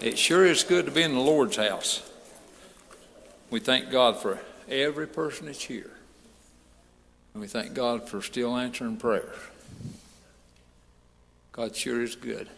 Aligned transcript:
It 0.00 0.18
sure 0.18 0.46
is 0.46 0.64
good 0.64 0.86
to 0.86 0.92
be 0.92 1.02
in 1.02 1.12
the 1.12 1.20
Lord's 1.20 1.56
house. 1.56 2.02
We 3.50 3.60
thank 3.60 3.90
God 3.90 4.16
for 4.16 4.40
every 4.66 5.06
person 5.06 5.46
that's 5.46 5.64
here. 5.64 5.90
And 7.34 7.42
we 7.42 7.46
thank 7.46 7.74
God 7.74 8.08
for 8.08 8.22
still 8.22 8.56
answering 8.56 8.96
prayers. 8.96 9.36
God 11.52 11.76
sure 11.76 12.02
is 12.02 12.16
good. 12.16 12.48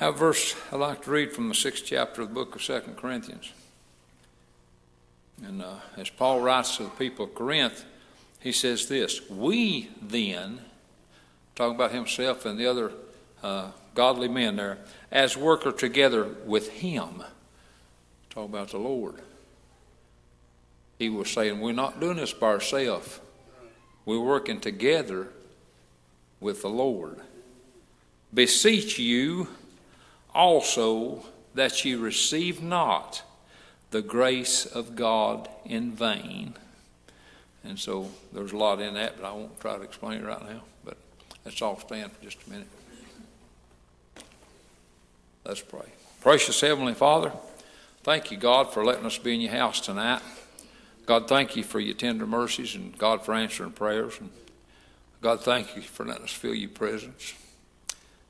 I 0.00 0.04
have 0.04 0.14
a 0.14 0.18
verse 0.18 0.54
I'd 0.70 0.76
like 0.76 1.02
to 1.02 1.10
read 1.10 1.32
from 1.32 1.48
the 1.48 1.54
sixth 1.54 1.84
chapter 1.84 2.22
of 2.22 2.28
the 2.28 2.34
book 2.34 2.54
of 2.54 2.62
Second 2.62 2.96
Corinthians. 2.96 3.52
And 5.44 5.62
uh, 5.62 5.74
as 5.96 6.10
Paul 6.10 6.40
writes 6.40 6.76
to 6.76 6.84
the 6.84 6.90
people 6.90 7.24
of 7.24 7.34
Corinth, 7.34 7.84
he 8.38 8.52
says 8.52 8.86
this 8.86 9.28
We 9.28 9.90
then, 10.00 10.60
talking 11.56 11.74
about 11.74 11.90
himself 11.90 12.46
and 12.46 12.56
the 12.56 12.66
other 12.66 12.92
uh, 13.42 13.72
godly 13.94 14.28
men 14.28 14.56
there, 14.56 14.78
as 15.10 15.36
worker 15.36 15.72
together 15.72 16.24
with 16.44 16.70
him, 16.70 17.22
talk 18.30 18.48
about 18.48 18.70
the 18.70 18.78
Lord. 18.78 19.16
He 20.98 21.08
was 21.08 21.30
saying, 21.30 21.60
We're 21.60 21.72
not 21.72 22.00
doing 22.00 22.16
this 22.16 22.32
by 22.32 22.48
ourselves, 22.48 23.20
we're 24.04 24.20
working 24.20 24.60
together 24.60 25.28
with 26.40 26.62
the 26.62 26.68
Lord. 26.68 27.18
Beseech 28.34 28.98
you 28.98 29.48
also 30.34 31.24
that 31.54 31.84
you 31.84 31.98
receive 31.98 32.62
not 32.62 33.22
the 33.90 34.02
grace 34.02 34.64
of 34.64 34.96
God 34.96 35.48
in 35.64 35.92
vain. 35.92 36.54
And 37.62 37.78
so 37.78 38.08
there's 38.32 38.52
a 38.52 38.56
lot 38.56 38.80
in 38.80 38.94
that, 38.94 39.20
but 39.20 39.26
I 39.26 39.32
won't 39.32 39.60
try 39.60 39.76
to 39.76 39.82
explain 39.82 40.22
it 40.22 40.26
right 40.26 40.42
now. 40.42 40.62
But 40.84 40.96
let's 41.44 41.60
all 41.60 41.78
stand 41.78 42.10
for 42.10 42.24
just 42.24 42.38
a 42.46 42.50
minute. 42.50 42.68
Let's 45.44 45.60
pray. 45.60 45.92
Precious 46.20 46.60
Heavenly 46.60 46.94
Father, 46.94 47.32
thank 48.04 48.30
you, 48.30 48.36
God, 48.36 48.72
for 48.72 48.84
letting 48.84 49.04
us 49.04 49.18
be 49.18 49.34
in 49.34 49.40
your 49.40 49.50
house 49.50 49.80
tonight. 49.80 50.22
God, 51.04 51.26
thank 51.26 51.56
you 51.56 51.64
for 51.64 51.80
your 51.80 51.96
tender 51.96 52.28
mercies 52.28 52.76
and 52.76 52.96
God 52.96 53.24
for 53.24 53.34
answering 53.34 53.72
prayers. 53.72 54.20
And 54.20 54.30
God, 55.20 55.40
thank 55.40 55.74
you 55.74 55.82
for 55.82 56.06
letting 56.06 56.22
us 56.22 56.30
feel 56.30 56.54
your 56.54 56.70
presence. 56.70 57.34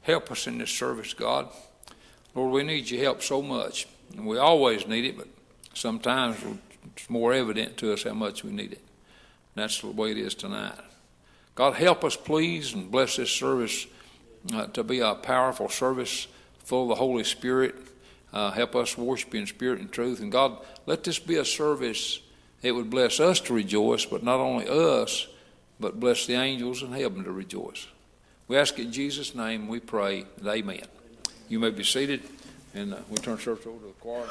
Help 0.00 0.32
us 0.32 0.46
in 0.46 0.56
this 0.56 0.70
service, 0.70 1.12
God. 1.12 1.48
Lord, 2.34 2.50
we 2.50 2.62
need 2.62 2.90
your 2.90 3.02
help 3.02 3.22
so 3.22 3.42
much. 3.42 3.86
And 4.16 4.26
we 4.26 4.38
always 4.38 4.86
need 4.86 5.04
it, 5.04 5.18
but 5.18 5.28
sometimes 5.74 6.38
it's 6.96 7.10
more 7.10 7.34
evident 7.34 7.76
to 7.78 7.92
us 7.92 8.04
how 8.04 8.14
much 8.14 8.42
we 8.42 8.52
need 8.52 8.72
it. 8.72 8.80
And 9.54 9.62
that's 9.62 9.82
the 9.82 9.88
way 9.88 10.12
it 10.12 10.18
is 10.18 10.34
tonight. 10.34 10.78
God, 11.54 11.74
help 11.74 12.04
us, 12.04 12.16
please, 12.16 12.72
and 12.72 12.90
bless 12.90 13.16
this 13.16 13.30
service 13.30 13.86
uh, 14.54 14.66
to 14.68 14.82
be 14.82 15.00
a 15.00 15.14
powerful 15.14 15.68
service 15.68 16.26
full 16.64 16.84
of 16.84 16.88
the 16.90 16.94
Holy 16.96 17.24
Spirit. 17.24 17.74
Uh, 18.32 18.50
help 18.50 18.74
us 18.74 18.96
worship 18.96 19.34
in 19.34 19.46
spirit 19.46 19.80
and 19.80 19.92
truth. 19.92 20.20
And 20.20 20.32
God, 20.32 20.56
let 20.86 21.04
this 21.04 21.18
be 21.18 21.36
a 21.36 21.44
service 21.44 22.20
it 22.62 22.72
would 22.72 22.90
bless 22.90 23.18
us 23.18 23.40
to 23.40 23.54
rejoice, 23.54 24.06
but 24.06 24.22
not 24.22 24.38
only 24.38 24.68
us, 24.68 25.26
but 25.80 25.98
bless 25.98 26.26
the 26.26 26.34
angels 26.34 26.82
in 26.82 26.92
heaven 26.92 27.24
to 27.24 27.32
rejoice. 27.32 27.88
We 28.46 28.56
ask 28.56 28.78
in 28.78 28.92
Jesus' 28.92 29.34
name, 29.34 29.66
we 29.66 29.80
pray, 29.80 30.26
and 30.38 30.46
amen. 30.46 30.84
You 31.48 31.58
may 31.58 31.70
be 31.70 31.82
seated, 31.82 32.22
and 32.72 32.94
uh, 32.94 32.98
we 33.10 33.16
turn 33.16 33.38
service 33.38 33.66
over 33.66 33.80
to 33.80 33.86
the 33.86 33.92
choir. 33.94 34.28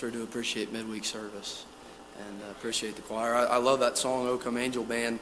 Sure 0.00 0.10
do 0.10 0.22
appreciate 0.22 0.72
midweek 0.72 1.04
service 1.04 1.66
and 2.26 2.40
uh, 2.40 2.50
appreciate 2.52 2.96
the 2.96 3.02
choir. 3.02 3.34
I, 3.34 3.44
I 3.44 3.56
love 3.58 3.80
that 3.80 3.98
song, 3.98 4.26
"O 4.26 4.38
Come 4.38 4.56
Angel 4.56 4.82
Band." 4.82 5.18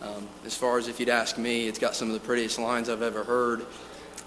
Um, 0.00 0.28
as 0.46 0.54
far 0.54 0.78
as 0.78 0.86
if 0.86 1.00
you'd 1.00 1.08
ask 1.08 1.36
me, 1.36 1.66
it's 1.66 1.80
got 1.80 1.96
some 1.96 2.06
of 2.06 2.14
the 2.14 2.20
prettiest 2.20 2.56
lines 2.56 2.88
I've 2.88 3.02
ever 3.02 3.24
heard. 3.24 3.66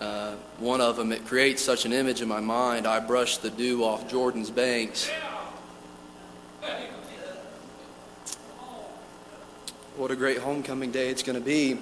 Uh, 0.02 0.34
one 0.58 0.82
of 0.82 0.98
them, 0.98 1.14
it 1.14 1.26
creates 1.26 1.64
such 1.64 1.86
an 1.86 1.94
image 1.94 2.22
in 2.22 2.28
my 2.28 2.42
mind. 2.42 2.86
I 2.86 3.00
brush 3.00 3.38
the 3.38 3.50
dew 3.50 3.86
off 3.86 4.12
Jordan's 4.12 4.50
banks. 4.50 5.10
What 9.96 10.12
a 10.12 10.18
great 10.18 10.40
homecoming 10.40 10.92
day 10.92 11.12
it's 11.12 11.24
going 11.24 11.40
to 11.40 11.46
be. 11.46 11.80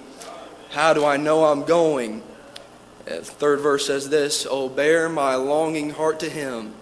How 0.70 0.94
do 0.94 1.04
I 1.04 1.18
know 1.18 1.46
I'm 1.46 1.64
going? 1.64 2.22
Uh, 3.10 3.16
third 3.22 3.62
verse 3.62 3.88
says 3.88 4.10
this 4.10 4.46
Oh, 4.48 4.70
bear 4.70 5.10
my 5.10 5.34
longing 5.34 5.90
heart 5.90 6.20
to 6.20 6.30
him 6.30 6.76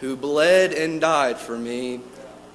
who 0.00 0.16
bled 0.16 0.72
and 0.72 1.00
died 1.00 1.38
for 1.38 1.58
me, 1.58 2.00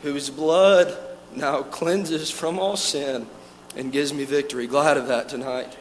whose 0.01 0.29
blood 0.29 0.97
now 1.35 1.61
cleanses 1.63 2.29
from 2.29 2.59
all 2.59 2.77
sin 2.77 3.27
and 3.75 3.91
gives 3.91 4.13
me 4.13 4.23
victory. 4.25 4.67
Glad 4.67 4.97
of 4.97 5.07
that 5.07 5.29
tonight. 5.29 5.77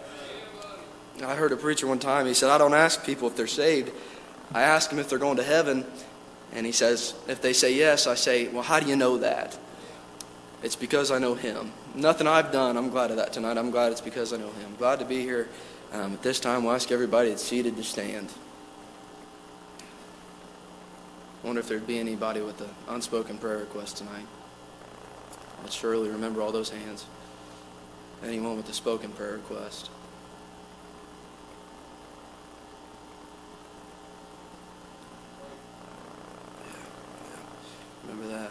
I 1.23 1.35
heard 1.35 1.53
a 1.53 1.57
preacher 1.57 1.87
one 1.87 1.99
time, 1.99 2.27
he 2.27 2.35
said, 2.35 2.51
I 2.51 2.59
don't 2.59 2.75
ask 2.75 3.05
people 3.05 3.29
if 3.29 3.37
they're 3.37 3.47
saved, 3.47 3.93
I 4.53 4.63
ask 4.63 4.91
them 4.91 4.99
if 4.99 5.09
they're 5.09 5.19
going 5.19 5.37
to 5.37 5.43
heaven. 5.43 5.85
And 6.55 6.67
he 6.67 6.73
says, 6.73 7.15
if 7.29 7.41
they 7.41 7.53
say 7.53 7.75
yes, 7.75 8.07
I 8.07 8.15
say, 8.15 8.49
well, 8.49 8.63
how 8.63 8.79
do 8.81 8.87
you 8.87 8.97
know 8.97 9.19
that? 9.19 9.57
It's 10.63 10.77
because 10.77 11.11
I 11.11 11.19
know 11.19 11.35
him. 11.35 11.73
Nothing 11.95 12.27
I've 12.27 12.53
done, 12.53 12.77
I'm 12.77 12.91
glad 12.91 13.11
of 13.11 13.17
that 13.17 13.33
tonight. 13.33 13.57
I'm 13.57 13.71
glad 13.71 13.93
it's 13.93 14.01
because 14.01 14.33
I 14.33 14.37
know 14.37 14.51
him. 14.51 14.75
Glad 14.79 14.99
to 14.99 15.05
be 15.05 15.21
here. 15.23 15.49
Um, 15.93 16.15
at 16.15 16.23
this 16.23 16.41
time, 16.41 16.65
we'll 16.65 16.75
ask 16.75 16.91
everybody 16.91 17.31
that's 17.31 17.43
seated 17.43 17.77
to 17.77 17.85
stand. 17.85 18.33
I 21.43 21.47
wonder 21.47 21.61
if 21.61 21.69
there'd 21.69 21.87
be 21.87 21.99
anybody 21.99 22.41
with 22.41 22.61
an 22.61 22.71
unspoken 22.89 23.37
prayer 23.37 23.59
request 23.59 23.97
tonight. 23.97 24.27
Let's 25.63 25.75
surely 25.75 26.09
remember 26.09 26.41
all 26.41 26.53
those 26.53 26.71
hands. 26.71 27.05
Anyone 28.25 28.57
with 28.57 28.69
a 28.69 28.73
spoken 28.73 29.11
prayer 29.11 29.33
request. 29.33 29.91
Yeah, 36.65 36.73
yeah. 37.31 38.11
Remember 38.13 38.29
that. 38.39 38.51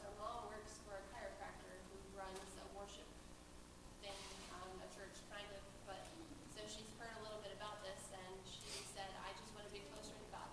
Her 0.00 0.12
mom 0.20 0.48
works 0.52 0.80
for 0.84 0.96
a 0.96 1.04
chiropractor 1.12 1.72
who 1.88 1.96
runs 2.16 2.40
a 2.60 2.66
worship 2.76 3.08
thing, 4.04 4.16
um, 4.56 4.68
a 4.80 4.88
church 4.96 5.16
kind 5.32 5.44
of, 5.52 5.60
but, 5.88 6.00
so 6.56 6.60
she's 6.68 6.88
heard 7.00 7.12
a 7.20 7.22
little 7.24 7.40
bit 7.44 7.52
about 7.56 7.80
this 7.84 8.00
and 8.12 8.34
she 8.44 8.84
said, 8.92 9.08
I 9.24 9.32
just 9.36 9.52
want 9.56 9.68
to 9.68 9.72
be 9.72 9.84
closer 9.92 10.12
to 10.16 10.28
God. 10.32 10.50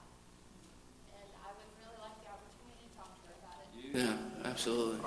And 1.15 1.29
I 1.43 1.51
would 1.55 1.71
really 1.79 1.99
like 1.99 2.15
the 2.23 2.29
opportunity 2.31 2.87
to 2.87 2.93
talk 2.95 3.11
to 3.15 3.23
her 3.27 3.35
about 3.39 3.59
it. 3.63 3.69
Yeah, 3.91 4.15
absolutely. 4.47 4.99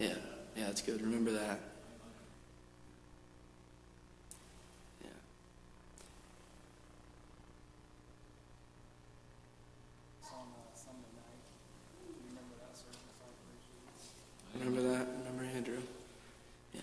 Yeah, 0.00 0.20
yeah, 0.56 0.66
that's 0.68 0.77
good. 0.88 1.02
Remember 1.02 1.32
that. 1.32 1.60
Yeah. 5.02 5.10
on 10.32 10.46
Sunday 10.74 11.12
night. 11.14 11.44
You 12.08 12.14
remember 12.30 12.54
that? 12.58 12.74
I. 14.54 14.58
Remember 14.64 14.80
that? 14.88 15.06
Remember 15.24 15.44
Andrew? 15.54 15.82
Yeah. 16.72 16.80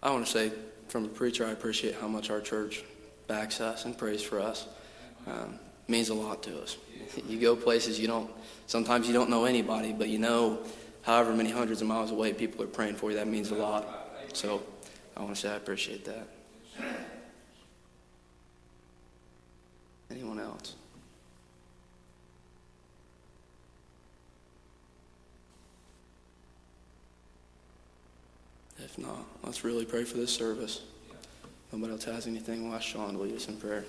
I 0.00 0.10
want 0.10 0.26
to 0.26 0.30
say, 0.30 0.52
from 0.86 1.06
a 1.06 1.08
preacher, 1.08 1.44
I 1.44 1.50
appreciate 1.50 1.96
how 1.96 2.06
much 2.06 2.30
our 2.30 2.40
church 2.40 2.84
backs 3.26 3.60
us 3.60 3.84
and 3.84 3.98
prays 3.98 4.22
for 4.22 4.38
us. 4.38 4.68
Um, 5.26 5.58
means 5.88 6.08
a 6.10 6.14
lot 6.14 6.44
to 6.44 6.62
us. 6.62 6.76
You 7.28 7.40
go 7.40 7.56
places 7.56 7.98
you 7.98 8.06
don't. 8.06 8.30
Sometimes 8.66 9.06
you 9.06 9.12
don't 9.12 9.28
know 9.28 9.44
anybody, 9.44 9.92
but 9.92 10.08
you 10.08 10.18
know, 10.18 10.60
however 11.04 11.34
many 11.34 11.50
hundreds 11.50 11.80
of 11.82 11.88
miles 11.88 12.10
away, 12.10 12.32
people 12.32 12.62
are 12.62 12.66
praying 12.66 12.96
for 12.96 13.10
you. 13.10 13.16
That 13.16 13.28
means 13.28 13.50
a 13.50 13.54
lot. 13.54 13.86
So, 14.32 14.62
I 15.16 15.22
want 15.22 15.34
to 15.34 15.40
say 15.40 15.50
I 15.50 15.54
appreciate 15.56 16.04
that. 16.06 16.28
Anyone 20.10 20.40
else? 20.40 20.74
If 28.78 28.98
not, 28.98 29.24
let's 29.42 29.64
really 29.64 29.84
pray 29.84 30.04
for 30.04 30.16
this 30.16 30.32
service. 30.32 30.82
Nobody 31.72 31.92
else 31.92 32.04
has 32.04 32.26
anything. 32.26 32.68
We'll 32.68 32.78
Sean 32.78 33.18
lead 33.20 33.34
us 33.34 33.48
in 33.48 33.56
prayer. 33.56 33.84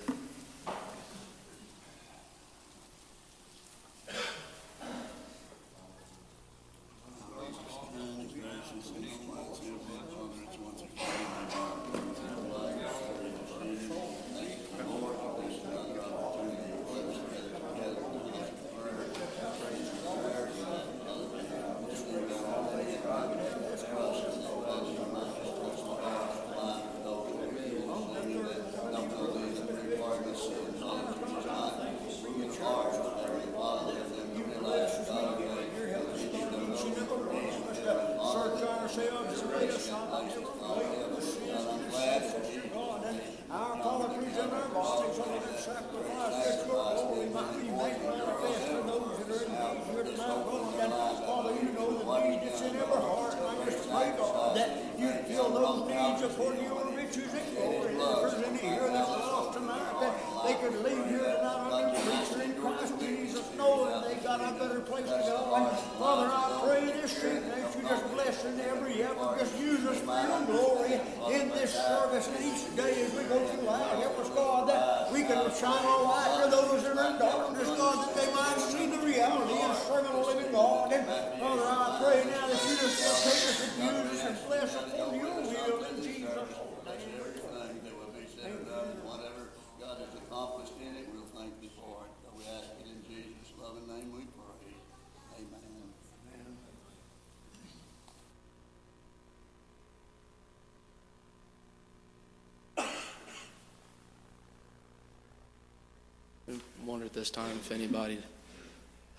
This 107.16 107.30
time, 107.30 107.56
if 107.56 107.72
anybody 107.72 108.18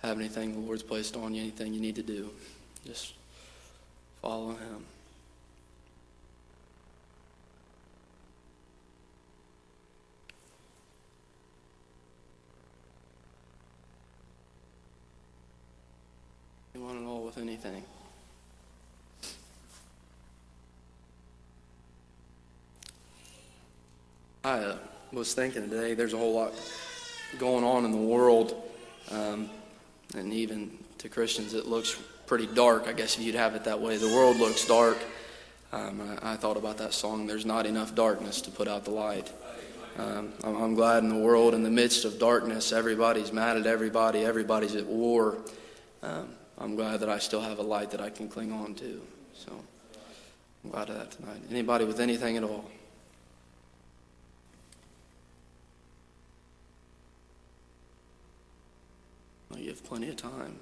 have 0.02 0.18
anything 0.18 0.52
the 0.52 0.60
Lord's 0.60 0.84
placed 0.84 1.16
on 1.16 1.34
you, 1.34 1.42
anything 1.42 1.74
you 1.74 1.80
need 1.80 1.96
to 1.96 2.02
do, 2.02 2.30
just 2.86 3.14
follow 4.22 4.50
Him. 4.50 4.84
Anyone 16.76 17.02
at 17.02 17.08
all 17.08 17.24
with 17.24 17.38
anything? 17.38 17.82
I 24.44 24.58
uh, 24.60 24.76
was 25.12 25.34
thinking 25.34 25.68
today, 25.68 25.94
there's 25.94 26.12
a 26.12 26.16
whole 26.16 26.34
lot 26.34 26.54
going 27.36 27.64
on 27.64 27.84
in 27.84 27.90
the 27.90 27.98
world, 27.98 28.54
um, 29.10 29.50
and 30.16 30.32
even 30.32 30.70
to 30.98 31.08
Christians, 31.08 31.54
it 31.54 31.66
looks 31.66 31.98
pretty 32.26 32.46
dark. 32.46 32.86
I 32.88 32.92
guess 32.92 33.18
if 33.18 33.24
you'd 33.24 33.34
have 33.34 33.54
it 33.54 33.64
that 33.64 33.80
way, 33.80 33.96
the 33.96 34.08
world 34.08 34.38
looks 34.38 34.66
dark. 34.66 34.98
Um, 35.72 36.18
I, 36.22 36.32
I 36.32 36.36
thought 36.36 36.56
about 36.56 36.78
that 36.78 36.94
song. 36.94 37.26
There's 37.26 37.46
not 37.46 37.66
enough 37.66 37.94
darkness 37.94 38.40
to 38.42 38.50
put 38.50 38.68
out 38.68 38.84
the 38.84 38.90
light. 38.90 39.30
Um, 39.98 40.32
I'm, 40.44 40.74
glad 40.74 41.02
in 41.02 41.08
the 41.08 41.16
world, 41.16 41.54
in 41.54 41.64
the 41.64 41.70
midst 41.70 42.04
of 42.04 42.20
darkness, 42.20 42.72
everybody's 42.72 43.32
mad 43.32 43.56
at 43.56 43.66
everybody. 43.66 44.24
Everybody's 44.24 44.76
at 44.76 44.86
war. 44.86 45.38
Um, 46.04 46.28
I'm 46.56 46.76
glad 46.76 47.00
that 47.00 47.08
I 47.08 47.18
still 47.18 47.40
have 47.40 47.58
a 47.58 47.62
light 47.62 47.90
that 47.90 48.00
I 48.00 48.08
can 48.10 48.28
cling 48.28 48.52
on 48.52 48.74
to. 48.74 49.02
So 49.34 49.52
I'm 50.64 50.70
glad 50.70 50.88
of 50.88 50.96
that 50.96 51.10
tonight. 51.10 51.40
Anybody 51.50 51.84
with 51.84 51.98
anything 51.98 52.36
at 52.36 52.44
all? 52.44 52.70
You 59.68 59.74
have 59.74 59.84
plenty 59.84 60.08
of 60.08 60.16
time. 60.16 60.56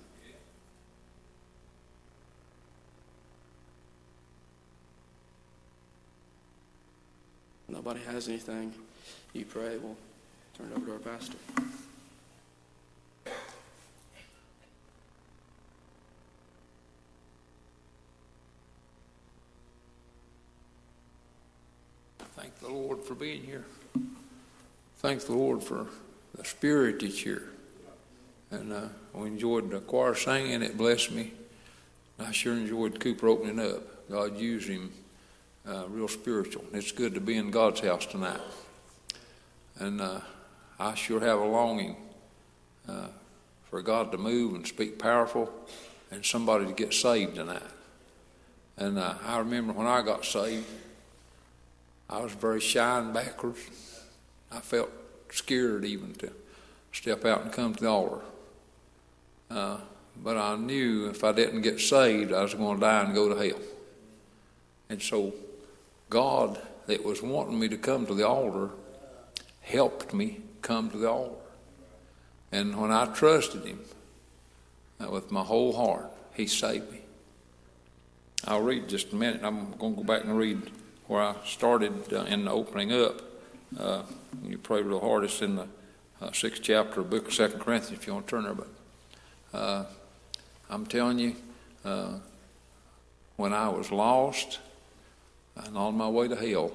Nobody 7.69 8.01
has 8.01 8.27
anything. 8.29 8.73
You 9.33 9.45
pray. 9.45 9.77
We'll 9.77 9.97
turn 10.59 10.73
it 10.73 10.77
over 10.77 10.87
to 10.87 10.93
our 10.95 10.99
pastor. 10.99 11.37
Thank 22.35 22.59
the 22.59 22.69
Lord 22.69 23.05
for 23.05 23.15
being 23.15 23.45
here. 23.45 23.65
Thank 24.97 25.27
the 25.27 25.35
Lord 25.35 25.63
for 25.63 25.87
the 26.35 26.45
spirit 26.45 26.99
that's 26.99 27.21
here. 27.21 27.51
And 28.51 28.73
uh, 28.73 28.89
we 29.13 29.29
enjoyed 29.29 29.71
the 29.71 29.81
choir 29.81 30.15
singing. 30.15 30.63
It 30.63 30.77
blessed 30.77 31.13
me. 31.13 31.33
I 32.19 32.33
sure 32.33 32.55
enjoyed 32.55 33.01
Cooper 33.01 33.29
opening 33.29 33.61
up. 33.61 34.09
God 34.11 34.39
used 34.39 34.69
him 34.69 34.93
uh, 35.69 35.85
real 35.89 36.09
spiritual. 36.09 36.65
It's 36.73 36.93
good 36.93 37.15
to 37.15 37.21
be 37.21 37.37
in 37.37 37.51
God's 37.51 37.81
house 37.81 38.07
tonight. 38.07 38.41
And 39.79 40.01
uh, 40.01 40.21
I 40.79 40.95
sure 40.95 41.21
have 41.21 41.41
a 41.41 41.45
longing 41.45 41.97
uh, 42.89 43.09
for 43.69 43.83
God 43.83 44.13
to 44.13 44.19
move 44.19 44.55
and 44.55 44.67
speak 44.67 44.99
powerful 44.99 45.53
and 46.11 46.25
somebody 46.25 46.67
to 46.67 46.73
get 46.73 46.95
saved 46.95 47.35
tonight. 47.35 47.63
And 48.77 48.99
uh, 48.99 49.15
I 49.25 49.39
remember 49.39 49.73
when 49.73 49.87
I 49.87 50.03
got 50.03 50.25
saved, 50.25 50.67
I 52.09 52.21
was 52.21 52.33
very 52.33 52.61
shy 52.61 52.99
and 52.99 53.13
backwards. 53.13 53.59
I 54.53 54.61
felt 54.61 54.91
scared 55.33 55.85
even 55.85 56.15
to 56.15 56.31
step 56.93 57.25
out 57.25 57.43
and 57.43 57.53
come 57.53 57.75
to 57.75 57.83
the 57.83 57.91
altar. 57.91 58.21
Uh, 59.51 59.79
but 60.23 60.37
I 60.37 60.57
knew 60.57 61.09
if 61.09 61.23
I 61.25 61.33
didn't 61.33 61.63
get 61.63 61.81
saved, 61.81 62.33
I 62.33 62.43
was 62.43 62.55
going 62.55 62.77
to 62.77 62.81
die 62.81 63.05
and 63.05 63.15
go 63.15 63.29
to 63.29 63.49
hell. 63.49 63.61
And 64.89 65.03
so 65.03 65.33
God, 66.09 66.61
that 66.87 67.05
was 67.05 67.23
wanting 67.23 67.59
me 67.59 67.69
to 67.69 67.77
come 67.77 68.07
to 68.07 68.15
the 68.15 68.27
altar, 68.27 68.71
helped 69.61 70.15
me 70.15 70.41
come 70.63 70.91
to 70.91 70.97
the 70.97 71.11
altar. 71.11 71.35
And 72.53 72.81
when 72.81 72.93
I 72.93 73.07
trusted 73.07 73.65
Him 73.65 73.81
uh, 75.01 75.11
with 75.11 75.33
my 75.33 75.43
whole 75.43 75.75
heart, 75.75 76.11
He 76.35 76.47
saved 76.47 76.91
me. 76.93 77.01
I'll 78.45 78.63
read 78.63 78.89
just 78.89 79.13
a 79.13 79.17
minute. 79.17 79.41
I'm 79.43 79.73
going 79.73 79.97
to 79.97 80.03
go 80.03 80.07
back 80.07 80.25
and 80.25 80.39
read 80.39 80.71
where 81.09 81.23
I 81.23 81.35
started 81.45 82.13
uh, 82.13 82.23
in 82.25 82.45
the 82.45 82.53
opening 82.53 82.93
up. 82.93 83.21
Uh, 83.79 84.03
you 84.45 84.59
pray 84.59 84.83
real 84.83 85.01
hard. 85.01 85.25
It's 85.25 85.43
in 85.43 85.57
the 85.57 85.67
uh, 86.21 86.33
sixth 86.33 86.63
chapter 86.63 87.01
of 87.01 87.11
book 87.11 87.27
of 87.27 87.35
Second 87.35 87.61
Corinthians 87.61 88.01
if 88.01 88.07
you 88.07 88.15
want 88.15 88.27
to 88.27 88.31
turn 88.31 88.45
there. 88.45 88.55
But 88.55 88.69
uh, 89.53 89.85
I'm 90.69 90.87
telling 90.87 91.19
you, 91.19 91.37
uh, 91.85 92.15
when 93.37 93.53
I 93.53 93.69
was 93.69 93.91
lost 93.93 94.59
and 95.57 95.77
on 95.77 95.97
my 95.97 96.09
way 96.09 96.29
to 96.29 96.37
hell, 96.37 96.73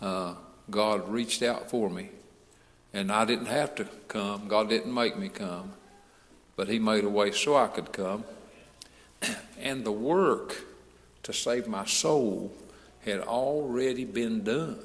uh, 0.00 0.34
God 0.70 1.08
reached 1.08 1.42
out 1.42 1.70
for 1.70 1.88
me. 1.88 2.10
And 2.92 3.12
I 3.12 3.24
didn't 3.24 3.46
have 3.46 3.74
to 3.76 3.84
come. 4.08 4.48
God 4.48 4.68
didn't 4.68 4.92
make 4.92 5.18
me 5.18 5.28
come. 5.28 5.72
But 6.56 6.68
He 6.68 6.78
made 6.78 7.04
a 7.04 7.08
way 7.08 7.32
so 7.32 7.56
I 7.56 7.68
could 7.68 7.92
come. 7.92 8.24
And 9.60 9.84
the 9.84 9.90
work 9.90 10.54
to 11.24 11.32
save 11.32 11.66
my 11.66 11.84
soul 11.84 12.52
had 13.04 13.18
already 13.20 14.04
been 14.04 14.44
done. 14.44 14.78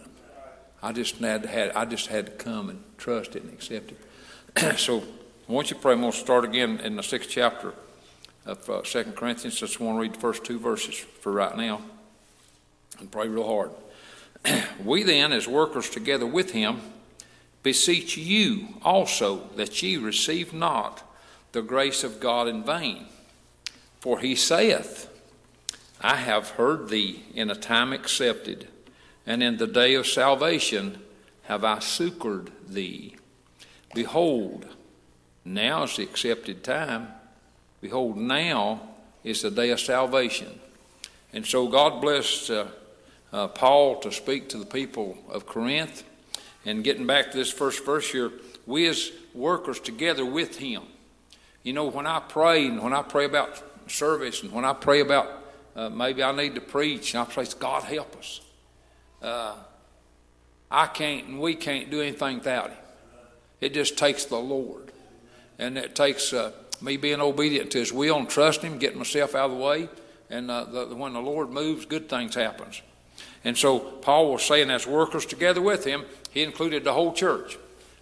I 0.82 0.92
just 0.92 1.18
had, 1.18 1.46
had 1.46 1.72
I 1.72 1.86
just 1.86 2.08
had 2.08 2.26
to 2.26 2.32
come 2.32 2.70
and 2.70 2.84
trust 2.98 3.36
it 3.36 3.44
and 3.44 3.54
accept 3.54 3.92
it. 3.92 4.78
so 4.80 5.04
I 5.48 5.52
want 5.52 5.70
you 5.70 5.76
pray. 5.76 5.92
I'm 5.92 6.00
going 6.00 6.14
to 6.14 6.18
start 6.18 6.46
again 6.46 6.80
in 6.80 6.96
the 6.96 7.04
sixth 7.04 7.30
chapter 7.30 7.74
of 8.46 8.70
uh, 8.70 8.82
Corinthians. 9.14 9.60
Just 9.60 9.78
want 9.78 9.98
to 9.98 10.02
read 10.02 10.14
the 10.14 10.20
first 10.20 10.46
two 10.46 10.58
verses 10.58 10.96
for 10.96 11.34
right 11.34 11.58
now 11.58 11.82
and 12.98 13.12
pray 13.12 13.28
real 13.28 13.46
hard. 13.46 13.72
we 14.86 15.04
then, 15.04 15.34
as 15.34 15.46
workers 15.46 15.90
together 15.90 16.26
with 16.26 16.52
him, 16.52 16.80
beseech 17.62 18.16
you 18.16 18.70
also 18.84 19.50
that 19.58 19.84
ye 19.84 19.98
receive 19.98 20.54
not 20.54 21.04
the 21.52 21.62
grace 21.62 22.06
of 22.06 22.22
God 22.22 22.48
in 22.48 22.64
vain. 22.64 23.08
For 24.00 24.20
he 24.20 24.36
saith, 24.36 25.10
I 26.00 26.16
have 26.16 26.52
heard 26.52 26.88
thee 26.88 27.24
in 27.36 27.50
a 27.50 27.56
time 27.56 27.92
accepted, 27.92 28.70
and 29.26 29.44
in 29.44 29.58
the 29.58 29.68
day 29.68 29.96
of 29.96 30.08
salvation 30.08 31.02
have 31.44 31.66
I 31.66 31.80
succored 31.80 32.50
thee. 32.66 33.18
Behold, 33.94 34.68
now 35.46 35.84
is 35.84 35.98
the 35.98 36.04
accepted 36.04 36.64
time. 36.64 37.08
Behold, 37.82 38.18
now 38.18 38.82
is 39.24 39.42
the 39.42 39.52
day 39.52 39.72
of 39.72 39.80
salvation. 39.80 40.60
And 41.34 41.46
so 41.46 41.68
God 41.68 42.02
blessed 42.02 42.50
uh, 42.50 42.66
uh, 43.32 43.48
Paul 43.48 44.00
to 44.02 44.12
speak 44.12 44.50
to 44.50 44.58
the 44.58 44.66
people 44.66 45.18
of 45.30 45.46
Corinth. 45.46 46.04
And 46.66 46.84
getting 46.84 47.06
back 47.06 47.32
to 47.32 47.38
this 47.38 47.52
first 47.52 47.84
verse 47.86 48.12
here, 48.12 48.32
we 48.66 48.88
as 48.88 49.12
workers 49.34 49.80
together 49.80 50.26
with 50.26 50.58
him. 50.60 50.84
You 51.64 51.74
know, 51.74 51.86
when 51.86 52.08
I 52.08 52.20
pray 52.20 52.68
and 52.68 52.82
when 52.82 52.94
I 52.94 53.02
pray 53.02 53.26
about 53.26 53.62
service 53.88 54.44
and 54.44 54.52
when 54.52 54.66
I 54.66 54.74
pray 54.74 55.02
about 55.02 55.44
uh, 55.76 55.90
maybe 55.90 56.22
I 56.22 56.32
need 56.32 56.56
to 56.56 56.62
preach, 56.62 57.14
and 57.14 57.22
I 57.22 57.26
pray, 57.26 57.46
God 57.60 57.84
help 57.84 58.16
us. 58.18 58.42
Uh, 59.22 59.56
I 60.70 60.88
can't 60.88 61.28
and 61.28 61.40
we 61.40 61.56
can't 61.56 61.90
do 61.90 62.02
anything 62.02 62.38
without 62.38 62.70
Him. 62.70 62.78
It 63.60 63.74
just 63.74 63.98
takes 63.98 64.26
the 64.26 64.38
Lord. 64.38 64.93
And 65.64 65.78
it 65.78 65.96
takes 65.96 66.34
uh, 66.34 66.52
me 66.82 66.98
being 66.98 67.22
obedient 67.22 67.72
to 67.72 67.78
His 67.78 67.94
will 67.94 68.18
and 68.18 68.30
trusting 68.30 68.74
Him, 68.74 68.80
getting 68.80 68.98
myself 68.98 69.34
out 69.34 69.50
of 69.50 69.58
the 69.58 69.64
way. 69.64 69.88
And 70.30 70.52
uh, 70.52 70.66
the, 70.66 70.94
when 70.94 71.14
the 71.14 71.22
Lord 71.22 71.52
moves, 71.52 71.86
good 71.86 72.10
things 72.10 72.36
happens. 72.36 72.82
And 73.46 73.58
so 73.58 73.80
Paul 73.80 74.34
was 74.34 74.44
saying, 74.44 74.70
as 74.70 74.86
workers 74.86 75.26
together 75.26 75.62
with 75.62 75.86
Him, 75.86 76.04
he 76.32 76.44
included 76.44 76.84
the 76.84 76.92
whole 76.92 77.14
church. 77.14 77.58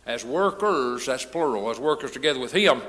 As 0.07 0.25
workers, 0.25 1.05
that's 1.05 1.23
plural, 1.23 1.69
as 1.69 1.79
workers 1.79 2.09
together 2.09 2.39
with 2.39 2.51
Him, 2.51 2.81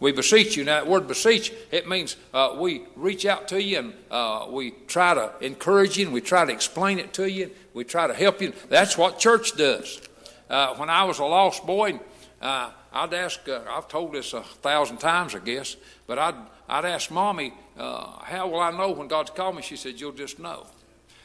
we 0.00 0.10
beseech 0.10 0.56
you. 0.56 0.64
Now, 0.64 0.80
that 0.80 0.88
word 0.88 1.06
beseech, 1.06 1.52
it 1.70 1.88
means 1.88 2.16
uh, 2.34 2.56
we 2.58 2.82
reach 2.96 3.26
out 3.26 3.46
to 3.48 3.62
you 3.62 3.78
and 3.78 3.94
uh, 4.10 4.48
we 4.50 4.72
try 4.88 5.14
to 5.14 5.32
encourage 5.40 5.96
you 5.98 6.06
and 6.06 6.12
we 6.12 6.20
try 6.20 6.44
to 6.44 6.52
explain 6.52 6.98
it 6.98 7.12
to 7.14 7.30
you. 7.30 7.52
We 7.74 7.84
try 7.84 8.08
to 8.08 8.14
help 8.14 8.42
you. 8.42 8.52
That's 8.70 8.98
what 8.98 9.20
church 9.20 9.56
does. 9.56 10.00
Uh, 10.50 10.74
when 10.74 10.90
I 10.90 11.04
was 11.04 11.20
a 11.20 11.24
lost 11.24 11.64
boy, 11.64 12.00
uh, 12.42 12.72
I'd 12.96 13.12
ask, 13.12 13.46
uh, 13.46 13.60
I've 13.68 13.88
told 13.88 14.14
this 14.14 14.32
a 14.32 14.42
thousand 14.42 14.96
times, 14.96 15.34
I 15.34 15.40
guess, 15.40 15.76
but 16.06 16.18
I'd, 16.18 16.34
I'd 16.66 16.86
ask 16.86 17.10
Mommy, 17.10 17.52
uh, 17.76 18.20
how 18.20 18.48
will 18.48 18.60
I 18.60 18.70
know 18.70 18.92
when 18.92 19.06
God's 19.06 19.30
called 19.30 19.56
me? 19.56 19.62
She 19.62 19.76
said, 19.76 20.00
You'll 20.00 20.12
just 20.12 20.38
know. 20.38 20.66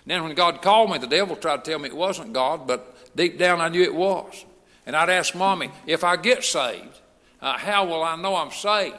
And 0.03 0.11
then 0.11 0.23
when 0.23 0.35
God 0.35 0.61
called 0.61 0.91
me, 0.91 0.97
the 0.97 1.07
devil 1.07 1.35
tried 1.35 1.63
to 1.63 1.71
tell 1.71 1.79
me 1.79 1.87
it 1.87 1.95
wasn't 1.95 2.33
God, 2.33 2.67
but 2.67 3.15
deep 3.15 3.37
down 3.39 3.61
I 3.61 3.69
knew 3.69 3.83
it 3.83 3.95
was. 3.95 4.45
And 4.85 4.95
I'd 4.95 5.09
ask 5.09 5.33
Mommy, 5.33 5.71
if 5.87 6.03
I 6.03 6.17
get 6.17 6.43
saved, 6.43 6.99
uh, 7.41 7.57
how 7.57 7.85
will 7.85 8.03
I 8.03 8.15
know 8.17 8.35
I'm 8.35 8.51
saved? 8.51 8.95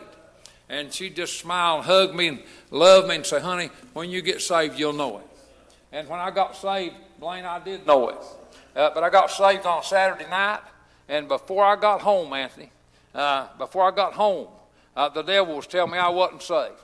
And 0.69 0.93
she'd 0.93 1.15
just 1.15 1.39
smile 1.39 1.77
and 1.77 1.85
hug 1.85 2.15
me 2.15 2.29
and 2.29 2.43
love 2.71 3.07
me 3.07 3.17
and 3.17 3.27
say, 3.27 3.41
honey, 3.41 3.69
when 3.93 4.09
you 4.09 4.23
get 4.23 4.41
saved, 4.41 4.79
you'll 4.79 4.95
know 4.95 5.19
it. 5.19 5.27
And 5.93 6.09
when 6.09 6.21
I 6.21 6.31
got 6.31 6.57
saved, 6.57 6.95
Blaine, 7.21 7.45
I 7.45 7.59
did 7.63 7.87
know 7.87 8.09
it. 8.09 8.17
Uh, 8.75 8.91
but 8.95 9.05
I 9.05 9.11
got 9.11 9.31
saved 9.31 9.67
on 9.67 9.83
Saturday 9.83 10.31
night, 10.31 10.61
and 11.09 11.29
before 11.29 11.65
I 11.65 11.77
got 11.77 12.01
home, 12.01 12.33
Anthony, 12.33 12.71
uh, 13.15 13.49
before 13.59 13.91
I 13.91 13.95
got 13.95 14.15
home, 14.15 14.49
uh, 14.97 15.09
the 15.09 15.23
devil 15.23 15.57
was 15.57 15.67
telling 15.67 15.93
me 15.93 15.99
I 15.99 16.09
wasn't 16.09 16.43
saved. 16.43 16.75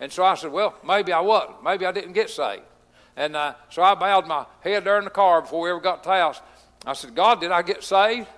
And 0.00 0.12
so 0.12 0.24
I 0.24 0.34
said, 0.34 0.52
well, 0.52 0.74
maybe 0.84 1.12
I 1.12 1.20
wasn't. 1.20 1.62
Maybe 1.62 1.84
I 1.84 1.92
didn't 1.92 2.12
get 2.12 2.30
saved. 2.30 2.62
And 3.16 3.34
uh, 3.34 3.54
so 3.70 3.82
I 3.82 3.94
bowed 3.94 4.26
my 4.26 4.46
head 4.60 4.84
there 4.84 4.98
in 4.98 5.04
the 5.04 5.10
car 5.10 5.42
before 5.42 5.62
we 5.62 5.70
ever 5.70 5.80
got 5.80 6.04
to 6.04 6.08
the 6.08 6.14
house. 6.14 6.40
I 6.86 6.92
said, 6.92 7.14
God, 7.14 7.40
did 7.40 7.50
I 7.50 7.62
get 7.62 7.82
saved? 7.82 8.28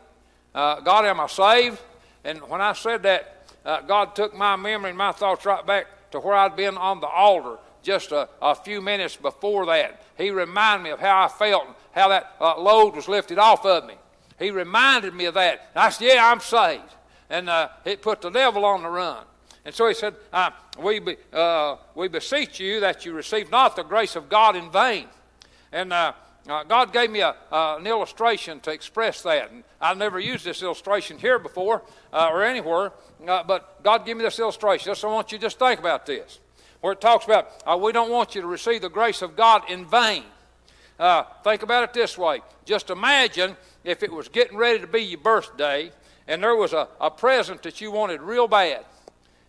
Uh, 0.54 0.80
God, 0.80 1.04
am 1.04 1.20
I 1.20 1.26
saved? 1.26 1.78
And 2.24 2.40
when 2.48 2.60
I 2.60 2.72
said 2.72 3.02
that, 3.02 3.46
uh, 3.64 3.82
God 3.82 4.16
took 4.16 4.34
my 4.34 4.56
memory 4.56 4.90
and 4.90 4.98
my 4.98 5.12
thoughts 5.12 5.44
right 5.44 5.64
back 5.66 5.86
to 6.12 6.20
where 6.20 6.34
I'd 6.34 6.56
been 6.56 6.78
on 6.78 7.00
the 7.00 7.06
altar 7.06 7.58
just 7.82 8.12
a, 8.12 8.28
a 8.42 8.54
few 8.54 8.80
minutes 8.80 9.16
before 9.16 9.66
that. 9.66 10.02
He 10.16 10.30
reminded 10.30 10.84
me 10.84 10.90
of 10.90 11.00
how 11.00 11.24
I 11.24 11.28
felt 11.28 11.66
and 11.66 11.74
how 11.92 12.08
that 12.08 12.34
uh, 12.40 12.58
load 12.58 12.96
was 12.96 13.08
lifted 13.08 13.38
off 13.38 13.64
of 13.64 13.86
me. 13.86 13.94
He 14.40 14.50
reminded 14.50 15.14
me 15.14 15.26
of 15.26 15.34
that. 15.34 15.70
And 15.74 15.84
I 15.84 15.90
said, 15.90 16.14
Yeah, 16.14 16.32
I'm 16.32 16.40
saved. 16.40 16.82
And 17.28 17.48
uh, 17.48 17.68
it 17.84 18.02
put 18.02 18.22
the 18.22 18.30
devil 18.30 18.64
on 18.64 18.82
the 18.82 18.88
run. 18.88 19.24
And 19.64 19.74
so 19.74 19.86
he 19.86 19.94
said, 19.94 20.16
uh, 20.32 20.50
we, 20.78 20.98
be, 20.98 21.16
uh, 21.32 21.76
we 21.94 22.08
beseech 22.08 22.58
you 22.58 22.80
that 22.80 23.04
you 23.04 23.12
receive 23.12 23.50
not 23.50 23.76
the 23.76 23.82
grace 23.82 24.16
of 24.16 24.28
God 24.28 24.56
in 24.56 24.70
vain. 24.70 25.06
And 25.70 25.92
uh, 25.92 26.12
uh, 26.48 26.64
God 26.64 26.92
gave 26.92 27.10
me 27.10 27.20
a, 27.20 27.36
an 27.52 27.86
illustration 27.86 28.60
to 28.60 28.72
express 28.72 29.22
that. 29.22 29.52
And 29.52 29.62
I've 29.80 29.98
never 29.98 30.18
used 30.18 30.44
this 30.44 30.62
illustration 30.62 31.18
here 31.18 31.38
before 31.38 31.82
uh, 32.12 32.30
or 32.32 32.42
anywhere, 32.42 32.92
but 33.24 33.82
God 33.84 34.06
gave 34.06 34.16
me 34.16 34.24
this 34.24 34.38
illustration. 34.38 34.94
So 34.94 35.10
I 35.10 35.12
want 35.12 35.30
you 35.30 35.38
to 35.38 35.42
just 35.42 35.58
think 35.58 35.78
about 35.78 36.06
this. 36.06 36.40
Where 36.80 36.94
it 36.94 37.00
talks 37.02 37.26
about, 37.26 37.80
we 37.80 37.92
don't 37.92 38.10
want 38.10 38.34
you 38.34 38.40
to 38.40 38.46
receive 38.46 38.80
the 38.80 38.88
grace 38.88 39.20
of 39.20 39.36
God 39.36 39.70
in 39.70 39.84
vain. 39.84 40.24
Uh, 40.98 41.24
think 41.44 41.62
about 41.62 41.84
it 41.84 41.92
this 41.92 42.18
way. 42.18 42.40
Just 42.64 42.90
imagine 42.90 43.56
if 43.84 44.02
it 44.02 44.12
was 44.12 44.28
getting 44.28 44.56
ready 44.56 44.78
to 44.78 44.86
be 44.86 45.00
your 45.00 45.20
birthday 45.20 45.90
and 46.28 46.42
there 46.42 46.54
was 46.54 46.72
a, 46.72 46.88
a 47.00 47.10
present 47.10 47.62
that 47.62 47.80
you 47.80 47.90
wanted 47.90 48.22
real 48.22 48.46
bad. 48.46 48.84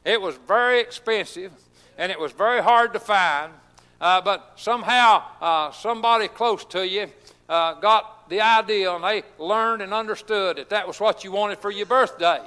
It 0.03 0.19
was 0.19 0.35
very 0.47 0.79
expensive 0.79 1.51
and 1.97 2.11
it 2.11 2.19
was 2.19 2.31
very 2.31 2.63
hard 2.63 2.93
to 2.93 2.99
find, 2.99 3.51
uh, 3.99 4.21
but 4.21 4.53
somehow 4.55 5.23
uh, 5.39 5.71
somebody 5.71 6.27
close 6.27 6.65
to 6.65 6.87
you 6.87 7.07
uh, 7.47 7.75
got 7.75 8.29
the 8.29 8.41
idea 8.41 8.91
and 8.91 9.03
they 9.03 9.23
learned 9.37 9.83
and 9.83 9.93
understood 9.93 10.57
that 10.57 10.69
that 10.69 10.87
was 10.87 10.99
what 10.99 11.23
you 11.23 11.31
wanted 11.31 11.59
for 11.59 11.69
your 11.69 11.85
birthday. 11.85 12.39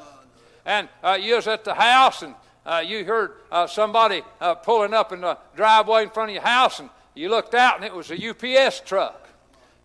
And 0.66 0.88
uh, 1.02 1.18
you 1.20 1.36
was 1.36 1.46
at 1.46 1.64
the 1.64 1.74
house 1.74 2.22
and 2.22 2.34
uh, 2.66 2.82
you 2.84 3.04
heard 3.04 3.34
uh, 3.52 3.66
somebody 3.66 4.22
pulling 4.64 4.94
up 4.94 5.12
in 5.12 5.20
the 5.20 5.38
driveway 5.54 6.02
in 6.02 6.10
front 6.10 6.30
of 6.30 6.34
your 6.34 6.42
house 6.42 6.80
and 6.80 6.88
you 7.14 7.28
looked 7.28 7.54
out 7.54 7.76
and 7.76 7.84
it 7.84 7.94
was 7.94 8.10
a 8.10 8.30
UPS 8.30 8.80
truck. 8.80 9.23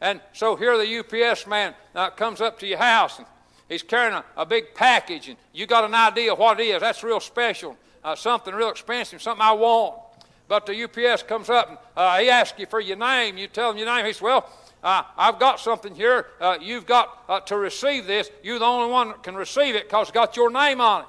And 0.02 0.22
so 0.34 0.56
here 0.56 0.78
the 0.78 1.00
UPS 1.00 1.46
man 1.48 1.74
uh, 1.94 2.10
comes 2.12 2.42
up 2.42 2.60
to 2.60 2.68
your 2.68 2.78
house 2.78 3.18
and 3.18 3.28
he's 3.68 3.84
carrying 3.84 4.14
a, 4.14 4.24
a 4.38 4.46
big 4.46 4.74
package 4.74 5.28
and 5.30 5.38
you 5.54 5.66
got 5.66 5.84
an 5.84 5.94
idea 5.94 6.34
what 6.34 6.60
it 6.60 6.64
is. 6.64 6.82
That's 6.82 7.04
real 7.04 7.20
special, 7.20 7.76
uh, 8.04 8.16
something 8.16 8.54
real 8.54 8.70
expensive, 8.70 9.22
something 9.22 9.46
I 9.46 9.54
want. 9.54 9.96
But 10.48 10.66
the 10.66 10.84
UPS 10.84 11.24
comes 11.24 11.50
up 11.50 11.70
and 11.70 11.78
uh, 11.96 12.18
he 12.20 12.30
asks 12.30 12.58
you 12.58 12.66
for 12.66 12.80
your 12.80 12.98
name. 12.98 13.38
You 13.38 13.48
tell 13.48 13.72
him 13.72 13.78
your 13.78 13.94
name. 13.94 14.06
He 14.06 14.14
says, 14.14 14.22
Well, 14.22 14.50
uh, 14.84 15.04
I've 15.18 15.40
got 15.40 15.60
something 15.60 15.94
here. 15.94 16.28
Uh, 16.40 16.58
you've 16.60 16.86
got 16.86 17.46
to 17.48 17.58
receive 17.58 18.08
this. 18.08 18.32
You're 18.42 18.60
the 18.60 18.66
only 18.66 18.90
one 18.90 19.10
that 19.10 19.24
can 19.24 19.36
receive 19.36 19.76
it 19.76 19.84
because 19.84 20.08
it's 20.08 20.14
got 20.14 20.38
your 20.38 20.50
name 20.50 20.82
on 20.82 21.02
it. 21.02 21.08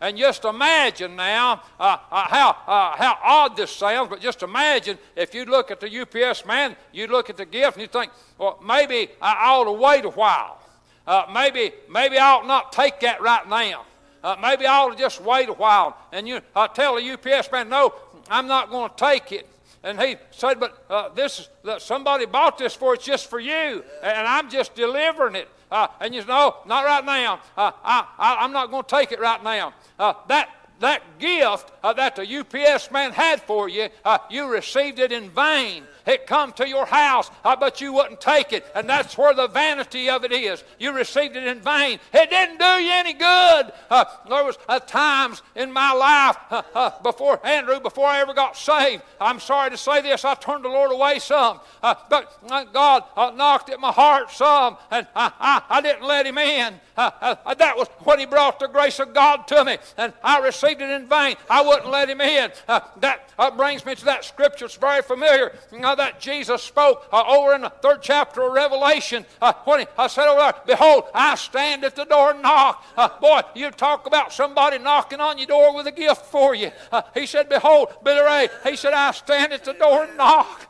And 0.00 0.18
just 0.18 0.44
imagine 0.44 1.16
now 1.16 1.62
uh, 1.80 1.96
uh, 2.10 2.28
how, 2.28 2.50
uh, 2.66 2.96
how 2.96 3.18
odd 3.22 3.56
this 3.56 3.70
sounds, 3.70 4.10
but 4.10 4.20
just 4.20 4.42
imagine 4.42 4.98
if 5.14 5.34
you 5.34 5.44
look 5.46 5.70
at 5.70 5.80
the 5.80 6.00
UPS 6.00 6.44
man, 6.44 6.76
you 6.92 7.06
look 7.06 7.30
at 7.30 7.36
the 7.36 7.46
gift, 7.46 7.76
and 7.76 7.82
you 7.82 7.88
think, 7.88 8.12
well, 8.38 8.58
maybe 8.64 9.10
I 9.22 9.50
ought 9.50 9.64
to 9.64 9.72
wait 9.72 10.04
a 10.04 10.10
while. 10.10 10.60
Uh, 11.06 11.24
maybe, 11.32 11.72
maybe 11.88 12.18
I 12.18 12.32
ought 12.32 12.46
not 12.46 12.72
take 12.72 13.00
that 13.00 13.22
right 13.22 13.48
now. 13.48 13.84
Uh, 14.22 14.36
maybe 14.42 14.66
I 14.66 14.78
ought 14.78 14.90
to 14.90 14.98
just 14.98 15.22
wait 15.22 15.48
a 15.48 15.52
while. 15.52 15.96
And 16.12 16.26
you 16.26 16.40
uh, 16.54 16.68
tell 16.68 16.96
the 16.96 17.10
UPS 17.12 17.50
man, 17.52 17.68
no, 17.68 17.94
I'm 18.28 18.46
not 18.46 18.70
going 18.70 18.90
to 18.90 18.96
take 18.96 19.32
it. 19.32 19.48
And 19.82 20.00
he 20.00 20.16
said, 20.32 20.58
but 20.58 20.84
uh, 20.90 21.10
this 21.10 21.48
is, 21.64 21.82
somebody 21.82 22.26
bought 22.26 22.58
this 22.58 22.74
for 22.74 22.94
it's 22.94 23.04
just 23.04 23.30
for 23.30 23.38
you, 23.38 23.84
and 24.02 24.26
I'm 24.26 24.50
just 24.50 24.74
delivering 24.74 25.36
it. 25.36 25.48
Uh, 25.70 25.88
and 26.00 26.14
you 26.14 26.20
say, 26.20 26.28
no, 26.28 26.56
not 26.66 26.84
right 26.84 27.04
now. 27.04 27.40
Uh, 27.56 27.72
I, 27.82 28.06
I, 28.18 28.36
I'm 28.40 28.52
not 28.52 28.70
going 28.70 28.84
to 28.84 28.88
take 28.88 29.12
it 29.12 29.20
right 29.20 29.42
now. 29.42 29.74
Uh, 29.98 30.14
that 30.28 30.50
that 30.80 31.02
gift 31.18 31.72
uh, 31.82 31.92
that 31.94 32.16
the 32.16 32.38
UPS 32.38 32.90
man 32.90 33.12
had 33.12 33.40
for 33.42 33.68
you, 33.68 33.88
uh, 34.04 34.18
you 34.30 34.46
received 34.46 34.98
it 34.98 35.12
in 35.12 35.30
vain. 35.30 35.84
It 36.06 36.26
come 36.26 36.52
to 36.52 36.68
your 36.68 36.86
house, 36.86 37.30
uh, 37.44 37.56
but 37.56 37.80
you 37.80 37.92
wouldn't 37.92 38.20
take 38.20 38.52
it, 38.52 38.64
and 38.74 38.88
that's 38.88 39.18
where 39.18 39.34
the 39.34 39.48
vanity 39.48 40.08
of 40.08 40.24
it 40.24 40.32
is. 40.32 40.62
You 40.78 40.92
received 40.92 41.36
it 41.36 41.44
in 41.44 41.60
vain. 41.60 41.98
It 42.14 42.30
didn't 42.30 42.58
do 42.58 42.64
you 42.64 42.92
any 42.92 43.12
good. 43.12 43.72
Uh, 43.90 44.04
there 44.28 44.44
was 44.44 44.56
uh, 44.68 44.78
times 44.78 45.42
in 45.56 45.72
my 45.72 45.92
life 45.92 46.36
uh, 46.50 46.62
uh, 46.74 47.02
before 47.02 47.44
Andrew, 47.44 47.80
before 47.80 48.06
I 48.06 48.20
ever 48.20 48.34
got 48.34 48.56
saved. 48.56 49.02
I'm 49.20 49.40
sorry 49.40 49.70
to 49.70 49.76
say 49.76 50.00
this, 50.02 50.24
I 50.24 50.34
turned 50.34 50.64
the 50.64 50.68
Lord 50.68 50.92
away 50.92 51.18
some, 51.18 51.60
uh, 51.82 51.94
but 52.08 52.38
uh, 52.50 52.64
God 52.64 53.04
knocked 53.36 53.70
at 53.70 53.80
my 53.80 53.92
heart 53.92 54.30
some, 54.30 54.76
and 54.90 55.06
I, 55.16 55.32
I, 55.40 55.62
I 55.68 55.80
didn't 55.80 56.04
let 56.04 56.26
Him 56.26 56.38
in. 56.38 56.74
That 56.96 57.74
was 57.76 57.88
when 58.04 58.18
He 58.18 58.26
brought 58.26 58.60
the 58.60 58.68
grace 58.68 59.00
of 59.00 59.12
God 59.12 59.48
to 59.48 59.64
me, 59.64 59.78
and 59.96 60.12
I 60.22 60.38
received 60.38 60.80
it 60.82 60.90
in 60.90 61.08
vain. 61.08 61.36
I 61.50 61.62
wouldn't 61.62 61.90
let 61.90 62.08
Him 62.08 62.20
in. 62.20 62.52
That 62.66 63.32
brings 63.56 63.84
me 63.84 63.94
to 63.96 64.04
that 64.04 64.24
scripture. 64.24 64.66
It's 64.66 64.76
very 64.76 65.02
familiar. 65.02 65.52
That 65.96 66.20
Jesus 66.20 66.62
spoke 66.62 67.06
uh, 67.12 67.24
over 67.26 67.54
in 67.54 67.62
the 67.62 67.70
third 67.70 67.98
chapter 68.02 68.42
of 68.42 68.52
Revelation 68.52 69.24
uh, 69.40 69.52
when 69.64 69.80
he 69.80 69.86
uh, 69.96 70.08
said 70.08 70.28
over 70.28 70.40
there, 70.40 70.54
Behold, 70.66 71.04
I 71.14 71.34
stand 71.36 71.84
at 71.84 71.96
the 71.96 72.04
door 72.04 72.32
and 72.32 72.42
knock. 72.42 72.84
Uh, 72.96 73.08
boy, 73.20 73.40
you 73.54 73.70
talk 73.70 74.06
about 74.06 74.32
somebody 74.32 74.78
knocking 74.78 75.20
on 75.20 75.38
your 75.38 75.46
door 75.46 75.74
with 75.74 75.86
a 75.86 75.92
gift 75.92 76.26
for 76.26 76.54
you. 76.54 76.70
Uh, 76.92 77.02
he 77.14 77.26
said, 77.26 77.48
Behold, 77.48 77.88
Billy 78.04 78.20
Ray, 78.20 78.48
he 78.64 78.76
said, 78.76 78.92
I 78.92 79.10
stand 79.12 79.52
at 79.52 79.64
the 79.64 79.72
door 79.72 80.04
and 80.04 80.16
knock. 80.16 80.65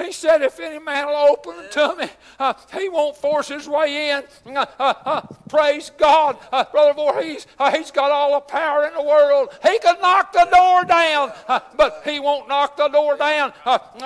He 0.00 0.12
said, 0.12 0.42
If 0.42 0.58
any 0.60 0.78
man 0.78 1.06
will 1.06 1.14
open 1.14 1.54
to 1.72 1.96
me, 1.96 2.08
uh, 2.38 2.54
he 2.72 2.88
won't 2.88 3.16
force 3.16 3.48
his 3.48 3.68
way 3.68 4.10
in. 4.10 4.56
Uh, 4.56 4.66
uh, 4.78 4.94
uh, 5.04 5.20
praise 5.48 5.90
God. 5.98 6.38
Uh, 6.50 6.64
Brother 6.64 6.94
Voorhees, 6.94 7.46
uh, 7.58 7.70
he's 7.70 7.90
got 7.90 8.10
all 8.10 8.34
the 8.34 8.40
power 8.40 8.86
in 8.86 8.94
the 8.94 9.02
world. 9.02 9.50
He 9.62 9.78
can 9.78 10.00
knock 10.00 10.32
the 10.32 10.48
door 10.50 10.84
down, 10.84 11.32
but 11.76 12.02
he 12.04 12.18
won't 12.18 12.48
knock 12.48 12.76
the 12.76 12.88
door 12.88 13.16
down. 13.16 13.52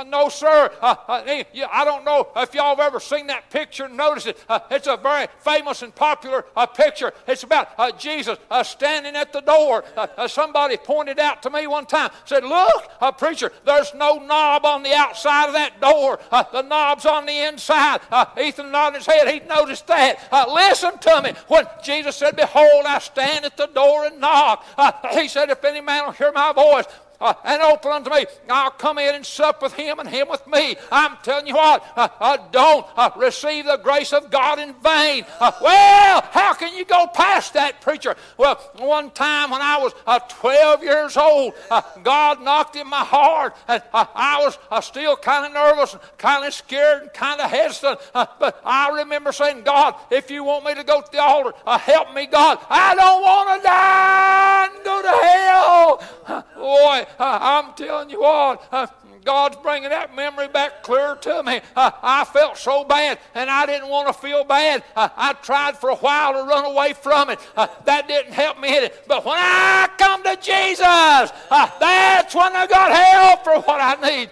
No, 0.07 0.29
sir. 0.29 0.71
I 0.83 1.83
don't 1.85 2.05
know 2.05 2.29
if 2.37 2.55
y'all 2.55 2.77
have 2.77 2.81
ever 2.81 2.99
seen 2.99 3.29
that 3.29 3.51
picture 3.51 3.85
and 3.85 3.97
noticed 3.97 4.27
it. 4.27 4.45
It's 4.71 4.87
a 4.87 4.97
very 4.97 5.29
famous 5.39 5.83
and 5.83 5.95
popular 5.95 6.43
picture. 6.75 7.13
It's 7.29 7.45
about 7.45 7.99
Jesus 7.99 8.39
standing 8.65 9.15
at 9.15 9.33
the 9.33 9.41
door. 9.41 9.85
Somebody 10.27 10.77
pointed 10.77 11.19
out 11.19 11.43
to 11.43 11.51
me 11.51 11.67
one 11.67 11.87
time, 11.87 12.11
said, 12.25 12.45
Look, 12.45 12.91
preacher, 13.19 13.53
there's 13.65 13.95
no 13.95 14.17
knob 14.17 14.65
on 14.67 14.83
the 14.83 14.95
outside 14.95 15.47
of 15.47 15.53
that 15.53 15.81
door. 15.85 16.19
Uh, 16.31 16.45
the 16.53 16.63
knob's 16.63 17.07
on 17.07 17.27
the 17.27 17.47
inside. 17.47 18.01
Uh, 18.11 18.25
Ethan 18.41 18.71
nodded 18.71 18.99
his 18.99 19.07
head. 19.07 19.29
He 19.29 19.41
noticed 19.47 19.87
that. 19.87 20.27
Uh, 20.33 20.47
listen 20.53 20.99
to 20.99 21.23
me. 21.23 21.33
When 21.49 21.67
Jesus 21.83 22.17
said, 22.17 22.37
Behold, 22.37 22.85
I 22.87 22.99
stand 22.99 23.45
at 23.45 23.57
the 23.57 23.67
door 23.67 24.07
and 24.07 24.21
knock, 24.21 24.65
uh, 24.79 24.93
he 25.13 25.29
said, 25.29 25.51
If 25.51 25.65
any 25.65 25.81
man 25.81 26.07
will 26.07 26.13
hear 26.13 26.33
my 26.33 26.53
voice, 26.53 26.87
uh, 27.21 27.35
and 27.45 27.63
open 27.63 27.93
unto 27.93 28.11
me. 28.11 28.27
I'll 28.49 28.71
come 28.71 28.99
in 28.99 29.15
and 29.15 29.25
sup 29.25 29.63
with 29.63 29.73
him 29.75 29.99
and 29.99 30.09
him 30.09 30.29
with 30.29 30.47
me. 30.47 30.77
I'm 30.91 31.17
telling 31.23 31.47
you 31.47 31.55
what, 31.55 31.85
uh, 31.97 32.09
uh, 32.21 32.39
don't 32.51 32.87
uh, 32.97 33.11
receive 33.17 33.67
the 33.67 33.77
grace 33.77 34.13
of 34.13 34.31
God 34.31 34.59
in 34.59 34.75
vain. 34.75 35.25
Uh, 35.41 35.53
well, 35.61 36.23
how 36.31 36.55
can 36.55 36.77
you 36.77 36.85
go 36.85 37.07
past 37.07 37.55
that, 37.55 37.81
preacher? 37.81 38.17
Well, 38.37 38.57
one 38.77 39.11
time 39.11 39.51
when 39.51 39.63
I 39.63 39.79
was 39.79 39.93
uh, 40.07 40.19
12 40.19 40.83
years 40.83 41.17
old, 41.17 41.55
God 42.03 42.43
knocked 42.43 42.77
in 42.77 42.89
my 42.89 43.05
heart, 43.05 43.57
and 43.69 43.83
I 43.93 44.41
was 44.41 44.85
still 44.85 45.17
kind 45.17 45.47
of 45.47 45.53
nervous, 45.53 45.95
and 45.95 46.03
kind 46.19 46.45
of 46.45 46.55
scared, 46.55 47.03
and 47.03 47.13
kind 47.13 47.41
of 47.41 47.51
hesitant. 47.51 48.01
But 48.13 48.61
I 48.65 48.91
remember 49.01 49.33
saying, 49.33 49.63
God, 49.63 49.95
if 50.11 50.31
you 50.31 50.45
want 50.45 50.65
me 50.65 50.75
to 50.75 50.85
go 50.85 51.01
to 51.01 51.11
the 51.11 51.21
altar, 51.21 51.53
help 51.79 52.15
me, 52.15 52.27
God. 52.27 52.59
I 52.69 52.95
don't 52.95 53.23
want 53.23 53.61
to 53.61 53.67
die 53.67 54.69
and 54.75 54.85
go 54.85 55.03
to 55.03 55.09
hell. 55.09 56.45
Uh, 56.65 57.04
uh, 57.19 57.39
I'm 57.41 57.75
telling 57.75 58.11
you 58.11 58.21
what, 58.21 58.67
uh, 58.73 58.87
God's 59.25 59.57
bringing 59.57 59.89
that 59.89 60.15
memory 60.15 60.49
back 60.49 60.83
clear 60.83 61.17
to 61.17 61.43
me. 61.43 61.61
Uh, 61.75 61.91
I 62.03 62.25
felt 62.25 62.59
so 62.59 62.85
bad, 62.85 63.19
and 63.35 63.49
I 63.49 63.65
didn't 63.65 63.89
want 63.89 64.09
to 64.09 64.13
feel 64.13 64.45
bad. 64.45 64.85
Uh, 64.95 65.09
I 65.17 65.33
tried 65.33 65.79
for 65.79 65.91
a 65.91 65.97
while 65.97 66.35
to 66.35 66.43
run 66.49 66.65
away 66.67 66.93
from 66.93 67.31
it. 67.31 67.39
Uh, 67.57 67.67
that 67.87 68.07
didn't 68.07 68.33
help 68.33 68.61
me 68.61 68.69
hit 68.69 68.85
it. 68.85 69.05
But 69.09 69.25
when 69.25 69.39
I 69.39 69.89
come 69.97 70.23
to 70.25 70.37
Jesus, 70.37 70.85
uh, 70.85 71.71
that's 71.81 72.35
when 72.35 72.55
I 72.55 72.67
got 72.67 72.93
help 72.93 73.45
for 73.45 73.61
what 73.67 73.81
I 73.81 74.09
need. 74.09 74.31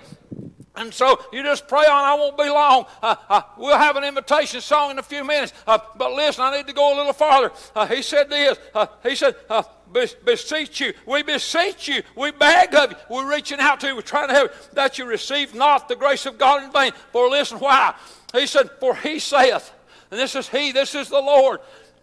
And 0.75 0.93
so 0.93 1.21
you 1.33 1.43
just 1.43 1.69
pray 1.69 1.85
on. 1.85 2.05
I 2.05 2.15
won't 2.15 2.37
be 2.37 2.49
long. 2.49 2.87
Uh, 3.03 3.15
uh, 3.29 3.43
we'll 3.59 3.77
have 3.77 3.97
an 3.97 4.05
invitation 4.05 4.61
song 4.61 4.91
in 4.91 4.99
a 4.99 5.03
few 5.03 5.23
minutes. 5.23 5.53
Uh, 5.67 5.79
but 5.97 6.13
listen, 6.13 6.45
I 6.45 6.57
need 6.57 6.67
to 6.67 6.73
go 6.73 6.95
a 6.95 6.97
little 6.97 7.13
farther. 7.13 7.53
He 7.95 8.03
said 8.03 8.31
this. 8.31 8.59
He 9.03 9.15
said, 9.15 9.37
uh, 9.51 9.63
"Be- 9.63 9.82
beseech 9.93 10.81
you. 10.81 10.93
We 11.07 11.23
beseech 11.23 11.89
you. 11.89 12.03
We 12.17 12.31
beg 12.31 12.75
of 12.75 12.91
you. 12.93 12.97
We're 13.11 13.31
reaching 13.31 13.61
out 13.61 13.81
to 13.81 13.89
you. 13.89 13.97
We're 13.97 14.03
trying 14.03 14.29
to 14.29 14.35
help 14.35 14.53
that 14.73 14.99
you 14.99 15.05
receive 15.05 15.55
not 15.55 15.89
the 15.89 15.97
grace 15.97 16.27
of 16.27 16.39
God 16.39 16.63
in 16.63 16.73
vain. 16.73 16.93
For 17.13 17.29
listen, 17.29 17.59
why? 17.59 17.95
He 18.33 18.47
said, 18.47 18.71
For 18.81 18.97
he 18.97 19.19
saith, 19.19 19.73
and 20.11 20.21
this 20.21 20.35
is 20.35 20.49
he, 20.49 20.73
this 20.73 20.95
is 20.95 21.09
the 21.09 21.21
Lord. 21.21 21.61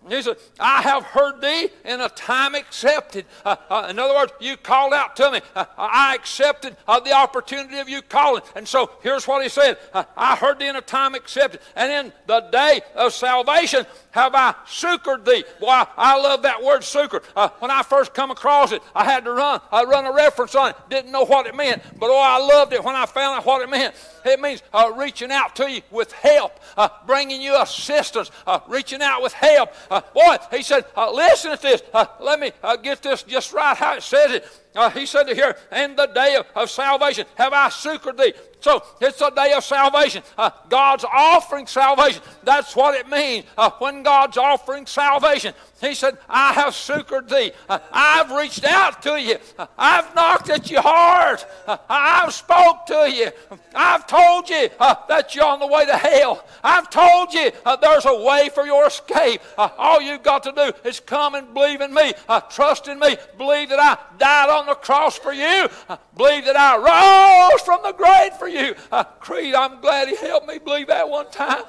He 0.08 0.22
said, 0.22 0.38
I 0.60 0.82
have 0.82 1.04
heard 1.04 1.42
thee 1.42 1.70
in 1.84 2.00
a 2.00 2.10
time 2.10 2.56
accepted. 2.56 3.26
Uh, 3.44 3.58
uh, 3.70 3.88
in 3.90 4.00
other 4.00 4.14
words, 4.16 4.32
you 4.40 4.56
called 4.56 4.94
out 4.94 5.16
to 5.18 5.32
me. 5.32 5.42
Uh, 5.54 5.66
I 5.78 6.16
accepted 6.16 6.78
uh, 6.88 7.00
the 7.02 7.12
opportunity 7.12 7.80
of 7.80 7.90
you 7.90 8.02
calling. 8.02 8.42
And 8.56 8.68
so 8.68 8.92
here's 9.04 9.28
what 9.28 9.44
he 9.44 9.50
said 9.50 9.78
uh, 9.94 10.06
I 10.16 10.36
heard 10.38 10.60
thee 10.60 10.68
in 10.68 10.78
a 10.78 10.82
time 10.82 11.16
accepted. 11.16 11.60
And 11.76 11.92
in 11.92 12.14
the 12.28 12.42
day 12.52 12.82
of 12.96 13.14
salvation 13.14 13.86
have 14.12 14.34
I 14.36 14.56
succored 14.68 15.26
thee. 15.26 15.44
Boy, 15.60 15.68
I, 15.68 16.20
love 16.20 16.44
that 16.44 16.64
word 16.64 16.84
succor. 16.84 17.22
Uh, 17.36 17.50
when 17.60 17.70
I 17.70 17.84
first 17.84 18.14
come 18.14 18.32
across 18.32 18.72
it, 18.72 18.82
I 18.96 19.04
had 19.04 19.26
to 19.26 19.32
run. 19.32 19.62
I 19.72 19.84
run 19.84 20.06
a 20.06 20.14
reference 20.14 20.56
on 20.56 20.72
it. 20.72 20.76
Didn't 20.90 21.12
know 21.12 21.26
what 21.26 21.46
it 21.46 21.56
meant. 21.56 21.84
But 22.00 22.10
oh, 22.10 22.20
I 22.20 22.40
loved 22.40 22.74
it 22.74 22.84
when 22.84 22.96
I 22.96 23.06
found 23.06 23.38
out 23.38 23.46
what 23.46 23.62
it 23.62 23.70
meant. 23.70 23.96
It 24.26 24.40
means 24.40 24.64
uh, 24.74 24.92
reaching 24.96 25.32
out 25.32 25.56
to 25.58 25.70
you 25.70 25.82
with 25.92 26.12
help, 26.12 26.60
uh, 26.78 26.90
bringing 27.06 27.42
you 27.42 27.60
assistance, 27.62 28.32
uh, 28.46 28.60
reaching 28.68 29.02
out 29.02 29.22
with 29.22 29.34
help. 29.34 29.74
Uh, 29.90 30.02
boy, 30.14 30.38
he 30.52 30.64
said, 30.64 30.86
uh, 30.96 31.12
listen 31.12 31.56
to 31.56 31.62
this. 31.62 31.82
Uh, 31.94 32.06
let 32.20 32.40
me 32.40 32.52
uh, 32.64 32.76
get 32.76 33.02
this 33.02 33.24
just 33.24 33.54
right 33.54 33.76
how 33.76 33.96
it 33.96 34.04
says 34.04 34.32
it. 34.32 34.48
Uh, 34.76 34.90
he 34.92 35.06
said 35.06 35.24
to 35.24 35.34
here, 35.34 35.56
in 35.76 35.96
the 35.96 36.06
day 36.08 36.36
of, 36.36 36.46
of 36.56 36.70
salvation 36.70 37.26
have 37.36 37.54
I 37.54 37.70
succored 37.70 38.18
thee. 38.18 38.34
So 38.62 38.84
it's 39.00 39.22
a 39.22 39.32
day 39.32 39.54
of 39.54 39.64
salvation. 39.64 40.22
Uh, 40.38 40.50
God's 40.68 41.06
offering 41.06 41.66
salvation. 41.66 42.22
That's 42.44 42.76
what 42.76 42.94
it 42.94 43.08
means 43.08 43.46
uh, 43.58 43.72
when 43.80 44.04
God's 44.04 44.38
offering 44.38 44.86
salvation. 44.86 45.54
He 45.80 45.96
said, 45.96 46.18
I 46.28 46.52
have 46.54 46.76
succored 46.76 47.30
thee. 47.30 47.54
Uh, 47.70 47.80
I've 47.92 48.32
reached 48.32 48.66
out 48.66 49.02
to 49.04 49.20
you. 49.20 49.38
Uh, 49.58 49.66
I've 49.78 50.14
knocked 50.14 50.50
at 50.50 50.70
your 50.70 50.82
heart. 50.82 51.46
Uh, 51.66 51.78
I've 51.90 52.34
spoke 52.34 52.86
to 52.88 53.10
you. 53.10 53.30
I've 53.74 54.06
told 54.06 54.50
you 54.50 54.70
that 54.78 55.34
you're 55.34 55.46
on 55.46 55.60
the 55.60 55.68
way 55.68 55.86
to 55.86 55.96
hell. 55.96 56.46
I've 56.62 56.90
told 56.90 57.34
you 57.34 57.52
there's 57.82 58.06
a 58.06 58.24
way 58.24 58.50
for 58.54 58.66
your 58.66 58.88
escape. 58.88 59.42
All 59.58 60.02
you've 60.02 60.24
got 60.24 60.44
to 60.44 60.52
do 60.52 60.74
is 60.84 61.00
come 61.00 61.36
and 61.36 61.54
believe 61.54 61.80
in 61.80 61.94
me. 61.94 62.12
Trust 62.50 62.90
in 62.90 63.00
me. 63.00 63.16
Believe 63.38 63.70
that 63.70 63.80
I 63.80 63.98
died 64.18 64.50
on 64.50 64.59
the 64.66 64.76
cross 64.76 65.18
for 65.18 65.34
you. 65.34 65.68
Uh, 65.88 65.98
believe 66.16 66.46
that 66.46 66.56
I 66.56 67.52
rose 67.52 67.62
from 67.62 67.82
the 67.84 67.94
grave 67.94 68.34
for 68.34 68.48
you. 68.48 68.76
Uh, 68.92 69.04
Creed, 69.04 69.56
I'm 69.56 69.82
glad 69.82 70.08
he 70.08 70.16
helped 70.16 70.48
me 70.48 70.58
believe 70.58 70.88
that 70.88 71.10
one 71.10 71.30
time. 71.32 71.64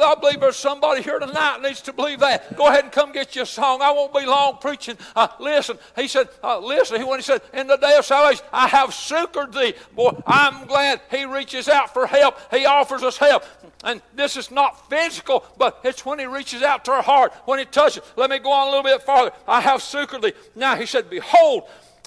I 0.00 0.14
believe 0.14 0.40
there's 0.40 0.56
somebody 0.56 1.02
here 1.02 1.18
tonight 1.18 1.60
needs 1.62 1.80
to 1.82 1.92
believe 1.92 2.20
that. 2.20 2.56
Go 2.56 2.68
ahead 2.68 2.84
and 2.84 2.92
come 2.92 3.12
get 3.12 3.36
your 3.36 3.44
song. 3.44 3.82
I 3.82 3.90
won't 3.90 4.14
be 4.14 4.24
long 4.24 4.58
preaching. 4.58 4.96
Uh, 5.14 5.28
listen, 5.38 5.78
he 5.96 6.08
said, 6.08 6.28
uh, 6.42 6.58
listen, 6.58 7.06
when 7.06 7.18
he 7.18 7.22
said, 7.22 7.42
in 7.52 7.66
the 7.66 7.76
day 7.76 7.96
of 7.96 8.04
salvation, 8.04 8.44
I 8.52 8.68
have 8.68 8.94
succored 8.94 9.52
thee. 9.52 9.74
Boy, 9.94 10.12
I'm 10.26 10.66
glad 10.66 11.00
he 11.10 11.24
reaches 11.24 11.68
out 11.68 11.92
for 11.92 12.06
help. 12.06 12.38
He 12.52 12.64
offers 12.64 13.02
us 13.02 13.16
help. 13.16 13.44
And 13.84 14.00
this 14.14 14.36
is 14.36 14.50
not 14.50 14.88
physical, 14.88 15.44
but 15.58 15.80
it's 15.82 16.06
when 16.06 16.18
he 16.18 16.26
reaches 16.26 16.62
out 16.62 16.84
to 16.84 16.92
our 16.92 17.02
heart, 17.02 17.32
when 17.46 17.58
he 17.58 17.64
touches. 17.64 18.02
Let 18.16 18.30
me 18.30 18.38
go 18.38 18.52
on 18.52 18.68
a 18.68 18.70
little 18.70 18.84
bit 18.84 19.02
farther. 19.02 19.32
I 19.46 19.60
have 19.60 19.82
succored 19.82 20.22
thee. 20.22 20.32
Now 20.54 20.76
he 20.76 20.86
said, 20.86 21.10
Behold, 21.10 21.64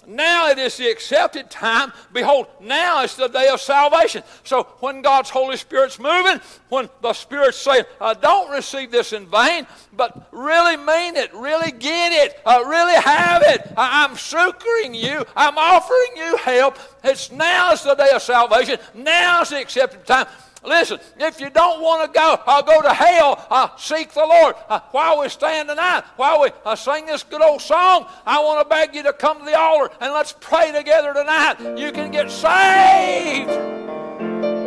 now 0.07 0.49
it 0.49 0.57
is 0.57 0.77
the 0.77 0.89
accepted 0.89 1.49
time. 1.49 1.91
Behold, 2.13 2.47
now 2.59 3.03
is 3.03 3.15
the 3.15 3.27
day 3.27 3.47
of 3.47 3.61
salvation. 3.61 4.23
So 4.43 4.63
when 4.79 5.01
God's 5.01 5.29
Holy 5.29 5.57
Spirit's 5.57 5.99
moving, 5.99 6.39
when 6.69 6.89
the 7.01 7.13
Spirit's 7.13 7.57
saying, 7.57 7.85
uh, 7.99 8.13
don't 8.13 8.51
receive 8.51 8.91
this 8.91 9.13
in 9.13 9.27
vain, 9.27 9.67
but 9.93 10.27
really 10.31 10.77
mean 10.77 11.15
it, 11.15 11.33
really 11.33 11.71
get 11.71 12.11
it, 12.11 12.39
uh, 12.45 12.63
really 12.65 12.95
have 12.95 13.41
it. 13.43 13.61
I- 13.77 14.05
I'm 14.05 14.15
succoring 14.17 14.93
you, 14.93 15.25
I'm 15.35 15.57
offering 15.57 16.11
you 16.15 16.37
help. 16.37 16.77
It's 17.03 17.31
now 17.31 17.71
is 17.71 17.83
the 17.83 17.95
day 17.95 18.09
of 18.13 18.21
salvation. 18.21 18.77
Now 18.93 19.41
is 19.41 19.49
the 19.49 19.59
accepted 19.61 20.05
time. 20.05 20.27
Listen, 20.67 20.99
if 21.19 21.39
you 21.39 21.49
don't 21.49 21.81
want 21.81 22.11
to 22.11 22.17
go, 22.19 22.39
I'll 22.45 22.63
go 22.63 22.81
to 22.81 22.93
hell. 22.93 23.45
Uh, 23.49 23.69
seek 23.77 24.11
the 24.13 24.25
Lord. 24.25 24.55
Uh, 24.69 24.79
while 24.91 25.19
we 25.21 25.29
stand 25.29 25.69
tonight, 25.69 26.03
while 26.15 26.41
we 26.41 26.49
uh, 26.65 26.75
sing 26.75 27.05
this 27.05 27.23
good 27.23 27.41
old 27.41 27.61
song, 27.61 28.07
I 28.25 28.39
want 28.39 28.59
to 28.65 28.69
beg 28.69 28.95
you 28.95 29.03
to 29.03 29.13
come 29.13 29.39
to 29.39 29.45
the 29.45 29.57
altar 29.57 29.93
and 30.01 30.13
let's 30.13 30.33
pray 30.39 30.71
together 30.71 31.13
tonight. 31.13 31.77
You 31.77 31.91
can 31.91 32.11
get 32.11 32.29
saved 32.31 33.49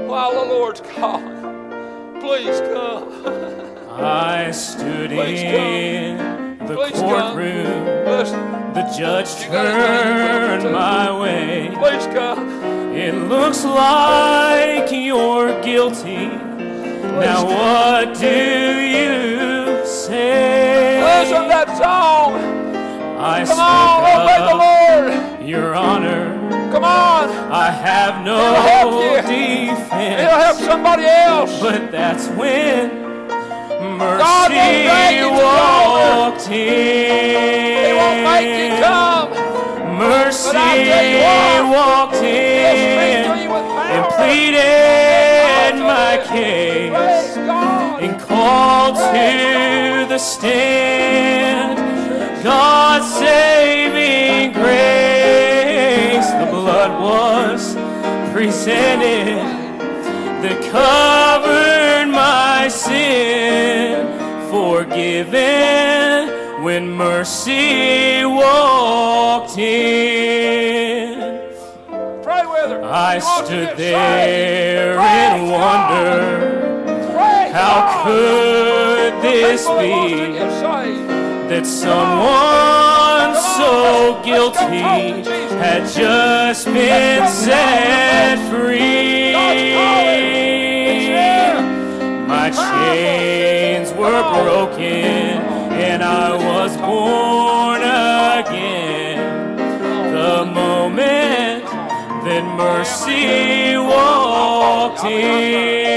while 0.08 0.32
the 0.32 0.44
Lord's 0.52 0.80
calling. 0.80 1.36
Please 2.20 2.60
come. 2.72 3.12
I 4.00 4.50
stood 4.52 5.10
Please 5.10 5.42
come. 5.42 5.54
in 5.54 6.58
the 6.66 6.74
Please 6.74 6.92
courtroom. 6.92 7.84
The 8.74 8.82
judge 8.96 9.42
You 9.44 9.50
got 9.50 9.66
anything 9.66 10.62
turned 10.62 10.72
my 10.72 11.20
way. 11.20 11.70
please 11.74 12.06
come. 12.14 12.57
It 13.00 13.14
looks 13.14 13.64
like 13.64 14.90
you're 14.90 15.62
guilty. 15.62 16.26
Now 16.26 17.44
what 17.46 18.18
do 18.18 18.26
you 18.26 19.86
say? 19.86 21.00
Listen 21.00 21.42
to 21.44 21.48
that 21.48 21.68
song. 21.78 22.34
I 23.20 23.44
Come 23.46 23.60
on, 23.60 24.02
oh, 24.02 24.22
obey 24.24 24.38
the 24.38 24.48
spoke 24.48 25.38
Lord. 25.38 25.48
Your 25.48 25.74
Honor. 25.76 26.34
Come 26.72 26.82
on. 26.82 27.28
I 27.52 27.70
have 27.70 28.24
no 28.24 28.36
It'll 28.36 28.62
help 28.62 28.92
you. 29.30 29.68
defense. 29.68 30.20
It'll 30.20 30.40
help 30.40 30.56
somebody 30.58 31.04
else. 31.04 31.60
But 31.60 31.92
that's 31.92 32.26
when 32.30 32.88
God 34.08 34.50
won't 34.50 34.86
mercy 34.86 35.18
the 35.20 35.30
altar. 35.30 36.18
walked 36.18 36.48
in. 36.50 37.86
He 37.86 37.92
won't 37.94 38.22
make 38.24 38.72
you 38.72 38.82
come. 38.82 39.47
Mercy 40.28 40.48
I'll 40.48 40.84
tell 40.84 41.06
you 41.08 41.18
what, 41.24 41.62
walked 41.74 42.16
in 42.16 42.76
speak 42.76 43.32
to 43.32 43.42
you 43.42 43.50
with 43.50 43.64
and 43.94 44.04
pleaded 44.12 45.74
my 45.82 46.20
case 46.28 47.36
and 48.04 48.12
called 48.20 48.96
to 48.96 50.06
the 50.06 50.18
stand 50.18 51.78
God's 52.44 53.10
saving 53.14 54.52
grace. 54.52 56.28
The 56.42 56.50
blood 56.50 56.90
was 57.00 57.74
presented 58.30 59.38
that 60.42 60.60
covered 60.70 62.12
my 62.12 62.68
sin, 62.68 64.06
forgiven 64.50 66.07
when 66.78 66.92
mercy 66.92 68.24
walked 68.24 69.58
in. 69.58 71.18
Pray 72.22 72.46
with 72.46 72.70
her. 72.70 72.82
I 72.84 73.18
stood 73.18 73.76
there. 73.76 74.92
In 74.92 75.50
wonder. 75.50 76.46
How 77.52 78.04
could 78.04 79.12
this 79.22 79.62
People 79.62 79.76
that 79.76 79.90
wants 79.90 80.60
to 80.60 80.68
be 80.84 80.98
that 81.48 81.66
someone 81.66 83.34
so 83.58 84.22
guilty 84.24 85.26
had 85.58 85.82
just 85.90 86.66
been 86.66 87.28
set 87.28 88.38
free? 88.50 89.34
My 92.28 92.50
chains 92.50 93.92
were 93.94 94.22
broken 94.42 95.57
and 96.00 96.04
I 96.04 96.32
was 96.36 96.76
born 96.76 97.82
again. 97.82 99.56
The 100.14 100.44
moment 100.44 101.64
that 102.24 102.44
mercy 102.56 103.76
walked 103.76 105.04
in, 105.04 105.88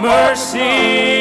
mercy 0.00 1.19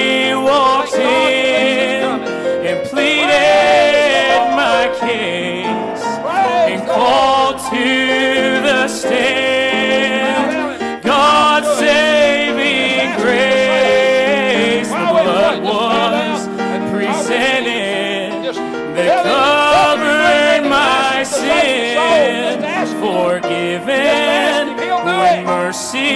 mercy 25.93 26.13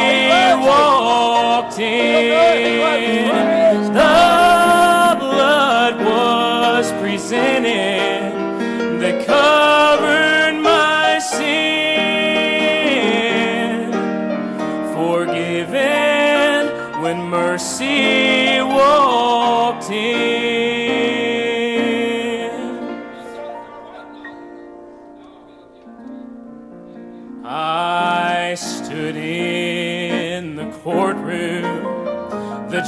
walked 0.61 1.79
in. 1.79 3.52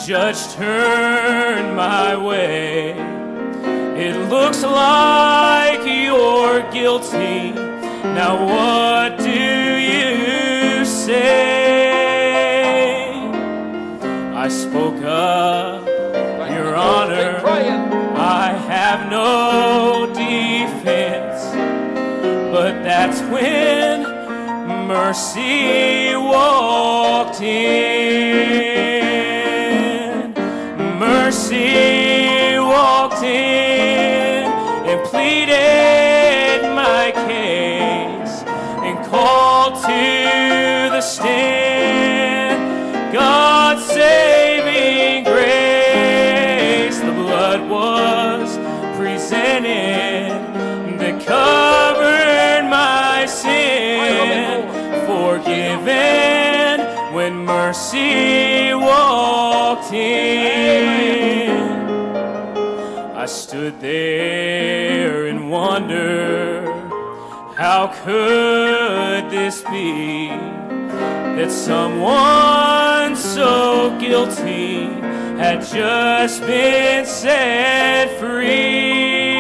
Judge 0.06 0.54
turned 0.54 1.76
my 1.76 2.16
way. 2.16 2.92
It 3.98 4.16
looks 4.30 4.62
like 4.62 5.80
you're 5.84 6.62
guilty. 6.72 7.52
Now, 8.14 8.36
what 8.46 9.18
do 9.18 9.32
you 9.32 10.86
say? 10.86 11.90
I 14.36 14.48
spoke 14.48 15.02
up, 15.04 15.88
Your 16.52 16.76
Honor. 16.76 17.42
I 18.16 18.54
have 18.68 19.10
no 19.10 20.06
defense, 20.14 21.52
but 22.52 22.84
that's 22.84 23.22
when 23.22 24.04
mercy 24.88 26.16
walked 26.16 27.42
in. 27.42 29.15
Mercy 31.46 32.58
walked 32.58 33.22
in 33.22 34.46
and 34.90 35.00
pleaded 35.10 36.64
my 36.74 37.12
case 37.14 38.42
and 38.82 39.06
called 39.06 39.76
to 39.76 40.90
the 40.90 41.02
stand 41.02 42.58
God's 43.14 43.86
saving 43.86 45.24
grace. 45.26 46.98
The 47.00 47.12
blood 47.12 47.70
was 47.70 48.58
presented 48.98 50.42
that 50.98 51.24
covered 51.28 52.68
my 52.72 53.28
sin, 53.28 54.68
forgiven 55.06 56.80
when 57.14 57.38
mercy 57.46 58.74
walked 58.74 59.94
in. 59.94 61.25
Stood 63.56 63.80
there 63.80 65.28
and 65.28 65.50
wonder 65.50 66.66
how 67.56 67.88
could 68.04 69.32
this 69.32 69.62
be? 69.62 70.28
that 70.28 71.50
someone 71.50 73.16
so 73.16 73.98
guilty 73.98 74.88
had 75.38 75.66
just 75.66 76.42
been 76.42 77.06
set 77.06 78.20
free. 78.20 79.32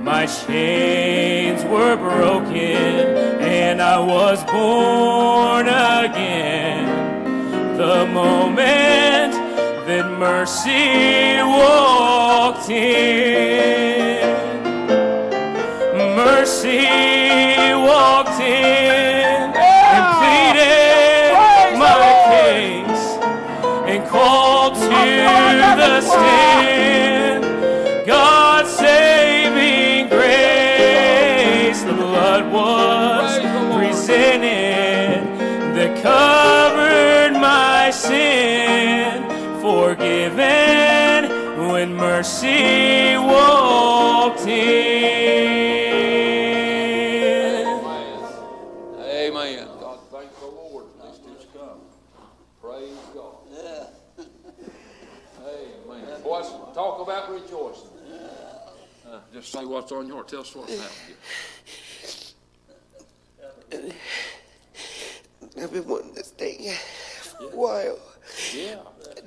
My 0.00 0.24
chains 0.24 1.62
were 1.64 1.96
broken 1.96 2.56
and 2.56 3.82
I 3.82 3.98
was 3.98 4.42
born 4.44 5.68
again. 5.68 6.86
The 7.76 8.06
moment 8.06 9.05
mercy 10.18 11.42
walked 11.42 12.70
in. 12.70 14.24
Mercy 16.16 16.86
walked 17.74 18.40
in 18.40 19.52
and 19.54 20.04
pleaded 20.16 21.32
my 21.78 22.12
case 22.30 23.06
and 23.90 24.08
called 24.08 24.74
to 24.74 24.88
the 24.88 26.00
stand. 26.00 27.44
God's 28.06 28.70
saving 28.70 30.08
grace. 30.08 31.82
The 31.82 31.92
blood 31.92 32.50
was 32.50 33.38
presented 33.76 35.26
that 35.76 36.02
covered 36.02 36.45
forgiven 40.30 41.68
when 41.68 41.94
mercy 41.94 43.16
walked 43.16 44.46
in. 44.46 45.46
Amen. 48.98 49.68
God, 49.80 49.98
thank 50.10 50.38
the 50.40 50.46
Lord. 50.46 50.86
These 51.02 51.18
two's 51.18 51.46
come. 51.52 51.80
Praise 52.60 52.98
God. 53.14 53.34
Yeah. 53.52 54.24
Amen. 55.40 56.22
Boys, 56.22 56.46
talk 56.74 57.00
about 57.00 57.30
rejoicing. 57.30 57.90
Uh, 59.08 59.20
just 59.32 59.52
say 59.52 59.64
what's 59.64 59.92
on 59.92 60.06
your 60.06 60.16
heart. 60.16 60.28
Tell 60.28 60.40
us 60.40 60.54
what's 60.54 60.76
happening. 63.70 63.94
I've 65.60 65.72
been 65.72 65.88
wanting 65.88 66.14
this 66.14 66.30
thing 66.30 66.72
for 67.38 67.44
a 67.44 67.56
while. 67.56 67.98
Yeah. 68.54 68.78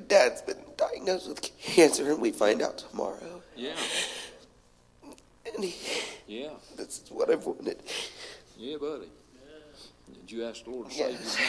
Dad's 0.07 0.41
been 0.41 0.57
diagnosed 0.91 1.27
with 1.29 1.41
cancer, 1.59 2.11
and 2.11 2.21
we 2.21 2.31
find 2.31 2.61
out 2.61 2.77
tomorrow. 2.77 3.41
Yeah. 3.55 3.73
And 5.53 5.63
he, 5.63 5.75
Yeah. 6.27 6.49
this 6.75 7.01
is 7.03 7.11
what 7.11 7.29
I've 7.29 7.45
wanted. 7.45 7.81
Yeah, 8.57 8.77
buddy. 8.77 9.09
Did 10.13 10.31
you 10.31 10.45
ask 10.45 10.63
the 10.63 10.69
Lord 10.71 10.89
to 10.89 10.95
save 10.95 11.11
you 11.11 11.17
Yes. 11.17 11.35
now? 11.37 11.43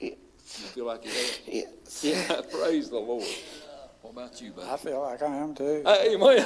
Yes. 0.00 0.14
You 0.58 0.66
feel 0.68 0.84
like 0.86 1.04
you 1.04 1.10
have? 1.10 1.38
Yes. 1.46 2.04
Yeah. 2.04 2.40
Praise 2.50 2.90
the 2.90 2.98
Lord. 2.98 3.24
What 4.02 4.10
about 4.12 4.40
you, 4.40 4.52
buddy? 4.52 4.68
I 4.70 4.76
feel 4.76 5.00
like 5.00 5.22
I 5.22 5.34
am 5.36 5.54
too. 5.54 5.82
Amen. 5.86 6.44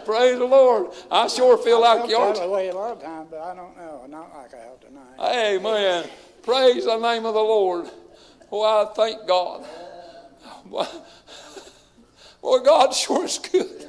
Praise 0.04 0.38
the 0.38 0.44
Lord. 0.46 0.92
I 1.10 1.26
sure 1.28 1.58
feel 1.58 1.80
like 1.80 2.08
you 2.08 2.16
I 2.16 2.20
are. 2.20 2.34
felt 2.34 2.36
that 2.36 2.50
way 2.50 2.68
a 2.68 2.74
lot 2.74 2.92
of 2.92 3.02
times, 3.02 3.28
but 3.30 3.40
I 3.40 3.54
don't 3.54 3.76
know. 3.76 4.06
Not 4.08 4.34
like 4.34 4.54
I 4.54 4.58
have 4.58 4.80
tonight. 4.80 5.56
Amen. 5.56 6.08
Praise 6.42 6.84
the 6.86 6.96
name 6.98 7.26
of 7.26 7.34
the 7.34 7.40
Lord. 7.40 7.90
Oh, 8.50 8.62
I 8.62 8.92
thank 8.94 9.26
God. 9.26 9.64
Boy, 12.42 12.58
God 12.58 12.92
sure 12.92 13.24
is 13.24 13.38
good. 13.38 13.88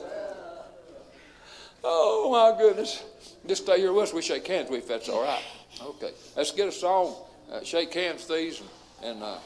Oh, 1.84 2.30
my 2.32 2.58
goodness. 2.58 3.04
Just 3.46 3.64
stay 3.64 3.80
here 3.80 3.92
with 3.92 4.06
us. 4.06 4.14
We 4.14 4.22
shake 4.22 4.48
hands 4.48 4.70
with 4.70 4.78
you 4.78 4.84
if 4.84 4.88
that's 4.88 5.10
all 5.10 5.24
right. 5.24 5.44
Okay. 5.82 6.12
Let's 6.38 6.52
get 6.52 6.70
a 6.70 6.72
song. 6.72 7.16
Uh, 7.52 7.64
shake 7.64 7.94
hands, 7.94 8.26
these, 8.28 8.62
and, 9.02 9.16
and 9.16 9.24
uh, 9.24 9.38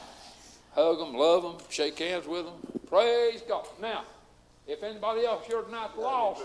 hug 0.72 0.98
them, 0.98 1.14
love 1.14 1.42
them, 1.42 1.56
shake 1.68 1.98
hands 1.98 2.26
with 2.26 2.44
them. 2.44 2.54
Praise 2.88 3.42
God. 3.46 3.66
Now, 3.82 4.04
if 4.66 4.82
anybody 4.82 5.26
else 5.26 5.44
here 5.46 5.62
tonight 5.62 5.98
lost, 5.98 6.42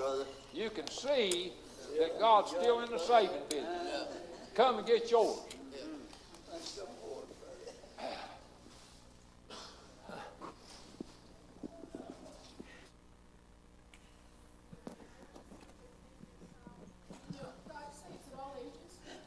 you 0.54 0.70
can 0.72 0.88
see 0.90 1.54
that 2.00 2.20
God's 2.20 2.52
still 2.52 2.80
in 2.80 2.90
the 2.90 2.98
saving 2.98 3.44
business. 3.50 4.08
Come 4.56 4.80
and 4.80 4.88
get 4.88 5.12
yours. 5.12 5.40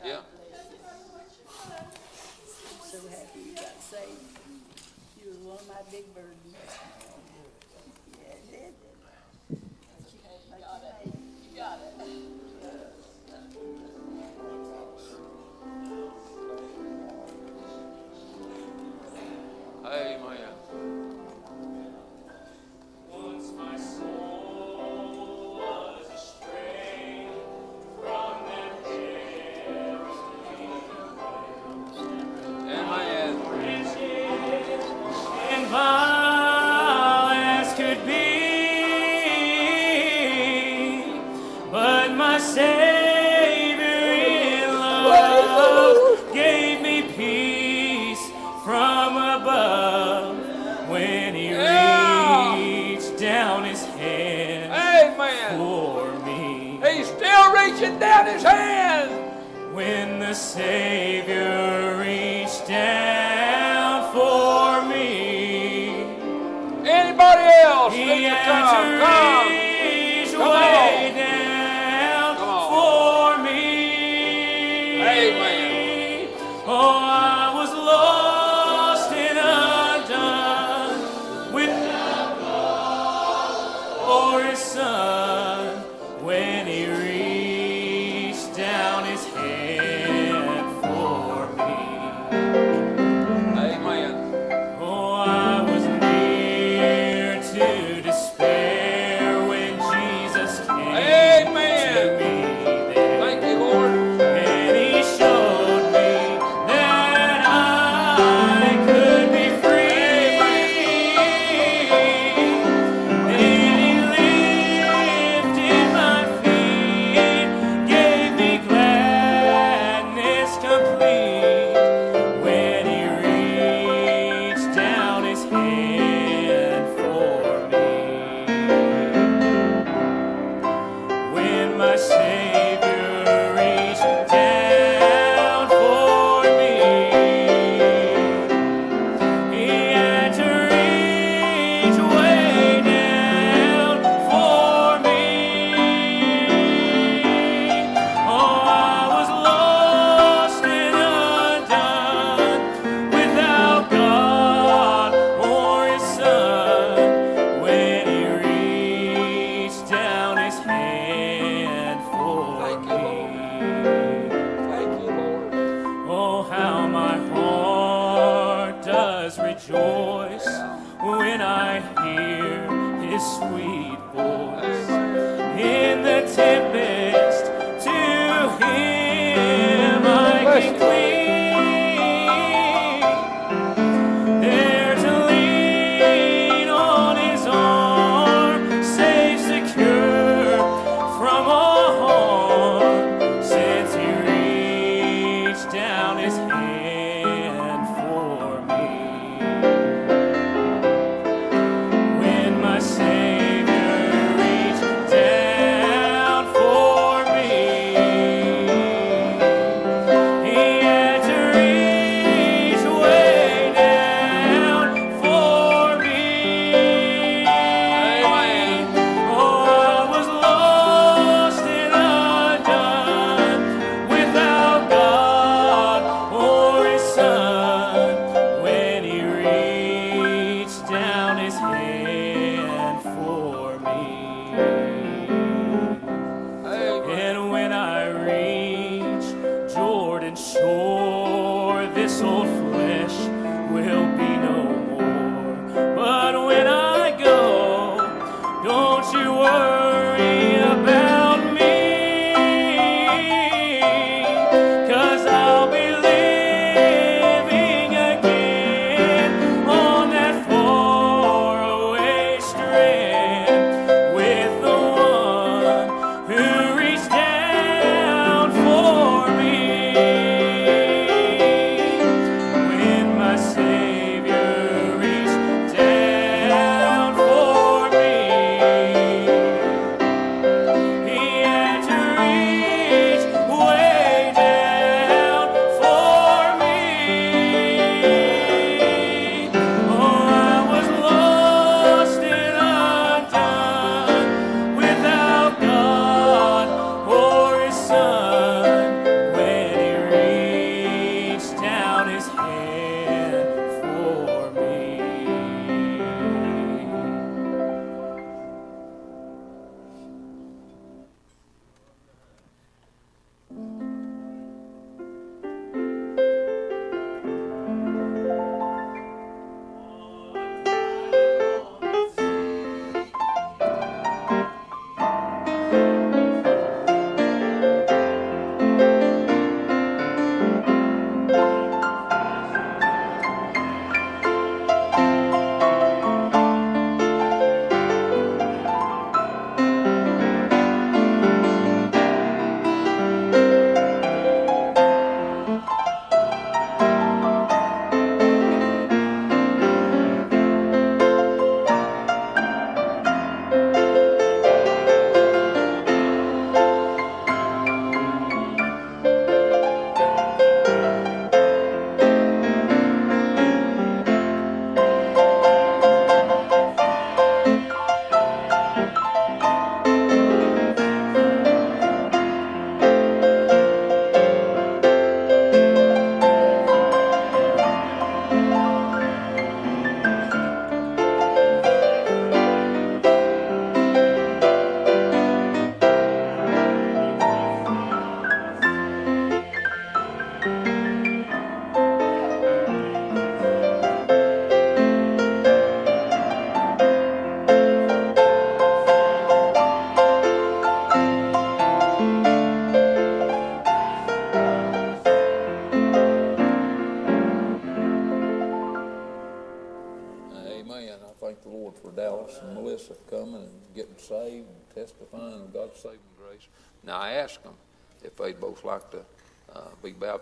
Yeah. 0.05 0.20
So 2.84 2.99
happy 3.09 3.41
you 3.45 3.55
got 3.57 3.82
saved. 3.82 4.11
You 5.20 5.30
was 5.30 5.39
one 5.39 5.59
of 5.59 5.66
my 5.77 5.83
big 5.91 6.14
burdens. 6.14 6.36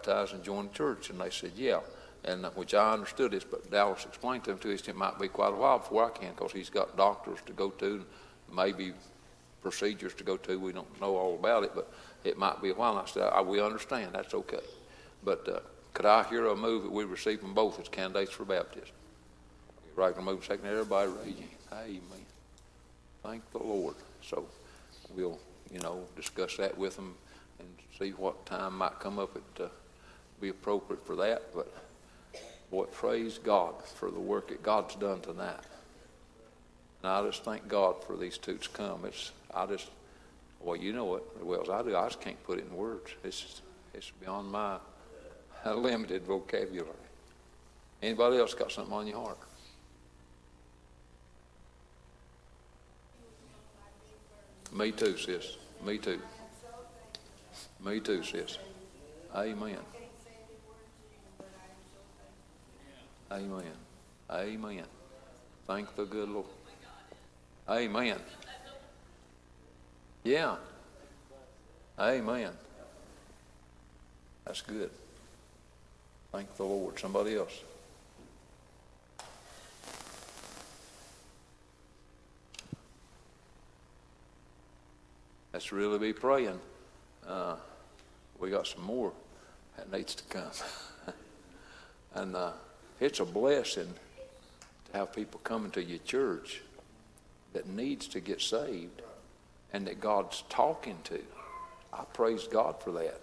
Baptized 0.04 0.34
and 0.34 0.42
join 0.42 0.68
the 0.68 0.74
church, 0.74 1.10
and 1.10 1.20
they 1.20 1.30
said, 1.30 1.52
yeah. 1.56 1.80
And 2.24 2.44
uh, 2.46 2.50
which 2.50 2.74
I 2.74 2.92
understood 2.92 3.32
this, 3.32 3.44
but 3.44 3.70
Dallas 3.70 4.04
explained 4.04 4.44
to 4.44 4.52
him, 4.52 4.58
to 4.58 4.74
us, 4.74 4.86
it 4.88 4.96
might 4.96 5.18
be 5.18 5.28
quite 5.28 5.52
a 5.52 5.56
while 5.56 5.78
before 5.78 6.06
I 6.06 6.10
can, 6.10 6.32
because 6.32 6.52
he's 6.52 6.70
got 6.70 6.96
doctors 6.96 7.38
to 7.46 7.52
go 7.52 7.70
to, 7.70 8.04
and 8.46 8.56
maybe 8.56 8.92
procedures 9.62 10.14
to 10.14 10.24
go 10.24 10.36
to. 10.38 10.58
We 10.58 10.72
don't 10.72 11.00
know 11.00 11.16
all 11.16 11.34
about 11.34 11.64
it, 11.64 11.72
but 11.74 11.92
it 12.24 12.38
might 12.38 12.62
be 12.62 12.70
a 12.70 12.74
while. 12.74 12.98
And 12.98 13.06
I 13.06 13.10
said, 13.10 13.22
I, 13.32 13.42
we 13.42 13.60
understand. 13.60 14.10
That's 14.14 14.34
okay. 14.34 14.60
But 15.22 15.48
uh, 15.48 15.60
could 15.92 16.06
I 16.06 16.22
hear 16.24 16.46
a 16.46 16.56
move 16.56 16.82
that 16.84 16.92
we 16.92 17.04
receive 17.04 17.40
them 17.40 17.54
both 17.54 17.80
as 17.80 17.88
candidates 17.88 18.32
for 18.32 18.44
baptism? 18.44 18.94
Right, 19.96 20.20
move 20.22 20.44
second. 20.44 20.66
Everybody 20.66 21.08
raise 21.24 21.34
Amen. 21.72 22.00
Thank 23.22 23.50
the 23.52 23.58
Lord. 23.58 23.94
So 24.22 24.46
we'll, 25.14 25.38
you 25.72 25.80
know, 25.80 26.04
discuss 26.16 26.56
that 26.56 26.76
with 26.76 26.96
them 26.96 27.14
and 27.58 27.68
see 27.98 28.10
what 28.10 28.44
time 28.44 28.76
might 28.76 28.98
come 28.98 29.18
up 29.18 29.36
it 29.36 29.62
uh, 29.62 29.68
be 30.40 30.48
appropriate 30.48 31.06
for 31.06 31.16
that. 31.16 31.54
But 31.54 31.72
boy, 32.70 32.84
praise 32.84 33.38
God 33.38 33.74
for 33.82 34.10
the 34.10 34.20
work 34.20 34.48
that 34.48 34.62
God's 34.62 34.94
done 34.96 35.20
tonight. 35.20 35.60
And 37.02 37.12
I 37.12 37.22
just 37.24 37.44
thank 37.44 37.68
God 37.68 38.02
for 38.04 38.16
these 38.16 38.38
two 38.38 38.56
to 38.56 38.68
come. 38.70 39.04
It's 39.04 39.32
I 39.54 39.66
just 39.66 39.90
well, 40.60 40.76
you 40.76 40.92
know 40.92 41.16
it 41.16 41.22
as 41.38 41.44
well 41.44 41.60
as 41.60 41.68
I 41.68 41.82
do. 41.82 41.94
I 41.94 42.06
just 42.06 42.20
can't 42.20 42.42
put 42.44 42.58
it 42.58 42.66
in 42.70 42.76
words. 42.76 43.10
It's 43.22 43.60
it's 43.92 44.10
beyond 44.20 44.50
my 44.50 44.78
limited 45.66 46.24
vocabulary. 46.24 46.90
Anybody 48.02 48.38
else 48.38 48.54
got 48.54 48.72
something 48.72 48.92
on 48.92 49.06
your 49.06 49.18
heart? 49.18 49.38
Me 54.72 54.90
too, 54.90 55.16
sis. 55.16 55.56
Me 55.84 55.98
too. 55.98 56.20
Me 57.84 58.00
too, 58.00 58.22
sis. 58.22 58.58
Amen. 59.34 59.78
Amen. 63.32 63.64
Amen. 64.30 64.84
Thank 65.66 65.94
the 65.96 66.04
good 66.04 66.28
Lord. 66.28 66.46
Amen. 67.68 68.18
Yeah. 70.22 70.56
Amen. 71.98 72.52
That's 74.44 74.62
good. 74.62 74.90
Thank 76.32 76.54
the 76.56 76.64
Lord. 76.64 76.98
Somebody 76.98 77.36
else. 77.36 77.62
Let's 85.52 85.70
really 85.70 85.98
be 85.98 86.12
praying. 86.12 86.58
Uh, 87.26 87.56
we 88.40 88.50
got 88.50 88.66
some 88.66 88.82
more 88.82 89.12
that 89.76 89.90
needs 89.92 90.14
to 90.16 90.24
come. 90.24 90.50
and 92.14 92.34
uh, 92.34 92.52
it's 93.00 93.20
a 93.20 93.24
blessing 93.24 93.92
to 94.86 94.98
have 94.98 95.12
people 95.12 95.40
coming 95.44 95.70
to 95.72 95.82
your 95.82 95.98
church 96.00 96.62
that 97.52 97.68
needs 97.68 98.06
to 98.08 98.20
get 98.20 98.40
saved 98.40 99.02
and 99.72 99.86
that 99.86 100.00
God's 100.00 100.44
talking 100.48 100.98
to. 101.04 101.20
I 101.92 102.04
praise 102.12 102.46
God 102.46 102.76
for 102.80 102.92
that. 102.92 103.20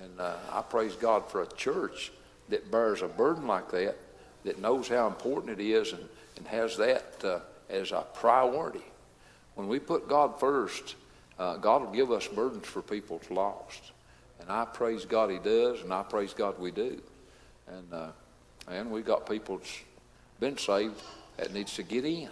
And 0.00 0.20
uh, 0.20 0.34
I 0.52 0.62
praise 0.62 0.94
God 0.94 1.28
for 1.30 1.42
a 1.42 1.46
church 1.54 2.12
that 2.48 2.70
bears 2.70 3.02
a 3.02 3.08
burden 3.08 3.46
like 3.46 3.70
that, 3.70 3.96
that 4.44 4.60
knows 4.60 4.88
how 4.88 5.06
important 5.06 5.58
it 5.58 5.64
is 5.64 5.92
and, 5.92 6.04
and 6.36 6.46
has 6.46 6.76
that 6.76 7.24
uh, 7.24 7.38
as 7.70 7.92
a 7.92 8.04
priority. 8.14 8.84
When 9.54 9.68
we 9.68 9.78
put 9.78 10.08
God 10.08 10.38
first, 10.40 10.96
uh, 11.38 11.56
God 11.56 11.82
will 11.82 11.92
give 11.92 12.10
us 12.10 12.26
burdens 12.26 12.66
for 12.66 12.82
people's 12.82 13.30
lost. 13.30 13.92
And 14.40 14.50
I 14.50 14.64
praise 14.64 15.04
God 15.04 15.30
He 15.30 15.38
does, 15.38 15.80
and 15.80 15.92
I 15.92 16.02
praise 16.02 16.34
God 16.34 16.58
we 16.58 16.70
do. 16.70 17.00
And, 17.68 17.92
uh, 17.92 18.08
and 18.70 18.90
we 18.90 19.02
got 19.02 19.28
people 19.28 19.58
that's 19.58 19.80
been 20.40 20.58
saved 20.58 21.00
that 21.36 21.52
needs 21.52 21.74
to 21.74 21.82
get 21.82 22.04
in. 22.04 22.30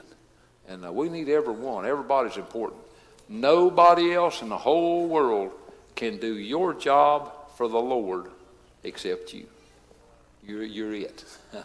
And 0.69 0.85
uh, 0.85 0.93
we 0.93 1.09
need 1.09 1.29
everyone. 1.29 1.85
Everybody's 1.87 2.37
important. 2.37 2.81
Nobody 3.29 4.13
else 4.13 4.43
in 4.43 4.49
the 4.49 4.59
whole 4.59 5.07
world 5.09 5.53
can 5.95 6.19
do 6.19 6.37
your 6.39 6.75
job 6.75 7.33
for 7.57 7.69
the 7.69 7.79
Lord 7.79 8.27
except 8.85 9.33
you. 9.33 9.47
You're, 10.47 10.65
you're 10.65 10.95
it. 10.95 11.25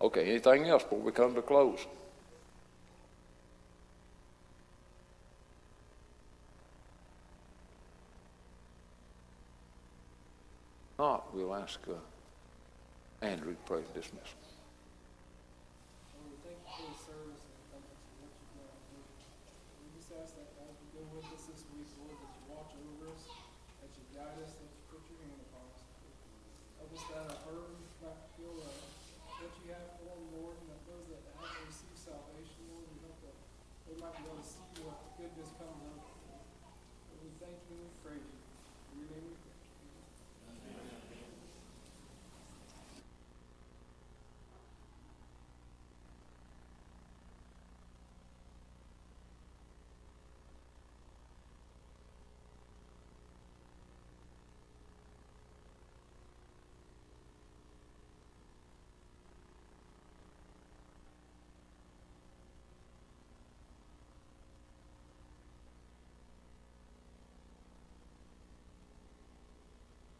okay, 0.00 0.30
anything 0.30 0.68
else 0.68 0.82
before 0.82 1.00
we 1.00 1.12
come 1.12 1.34
to 1.34 1.42
close? 1.42 1.78
Not, 10.98 11.34
we'll 11.34 11.54
ask 11.54 11.80
uh, 11.88 11.94
Andrew 13.22 13.52
to 13.52 13.58
pray 13.66 13.80
to 13.82 14.39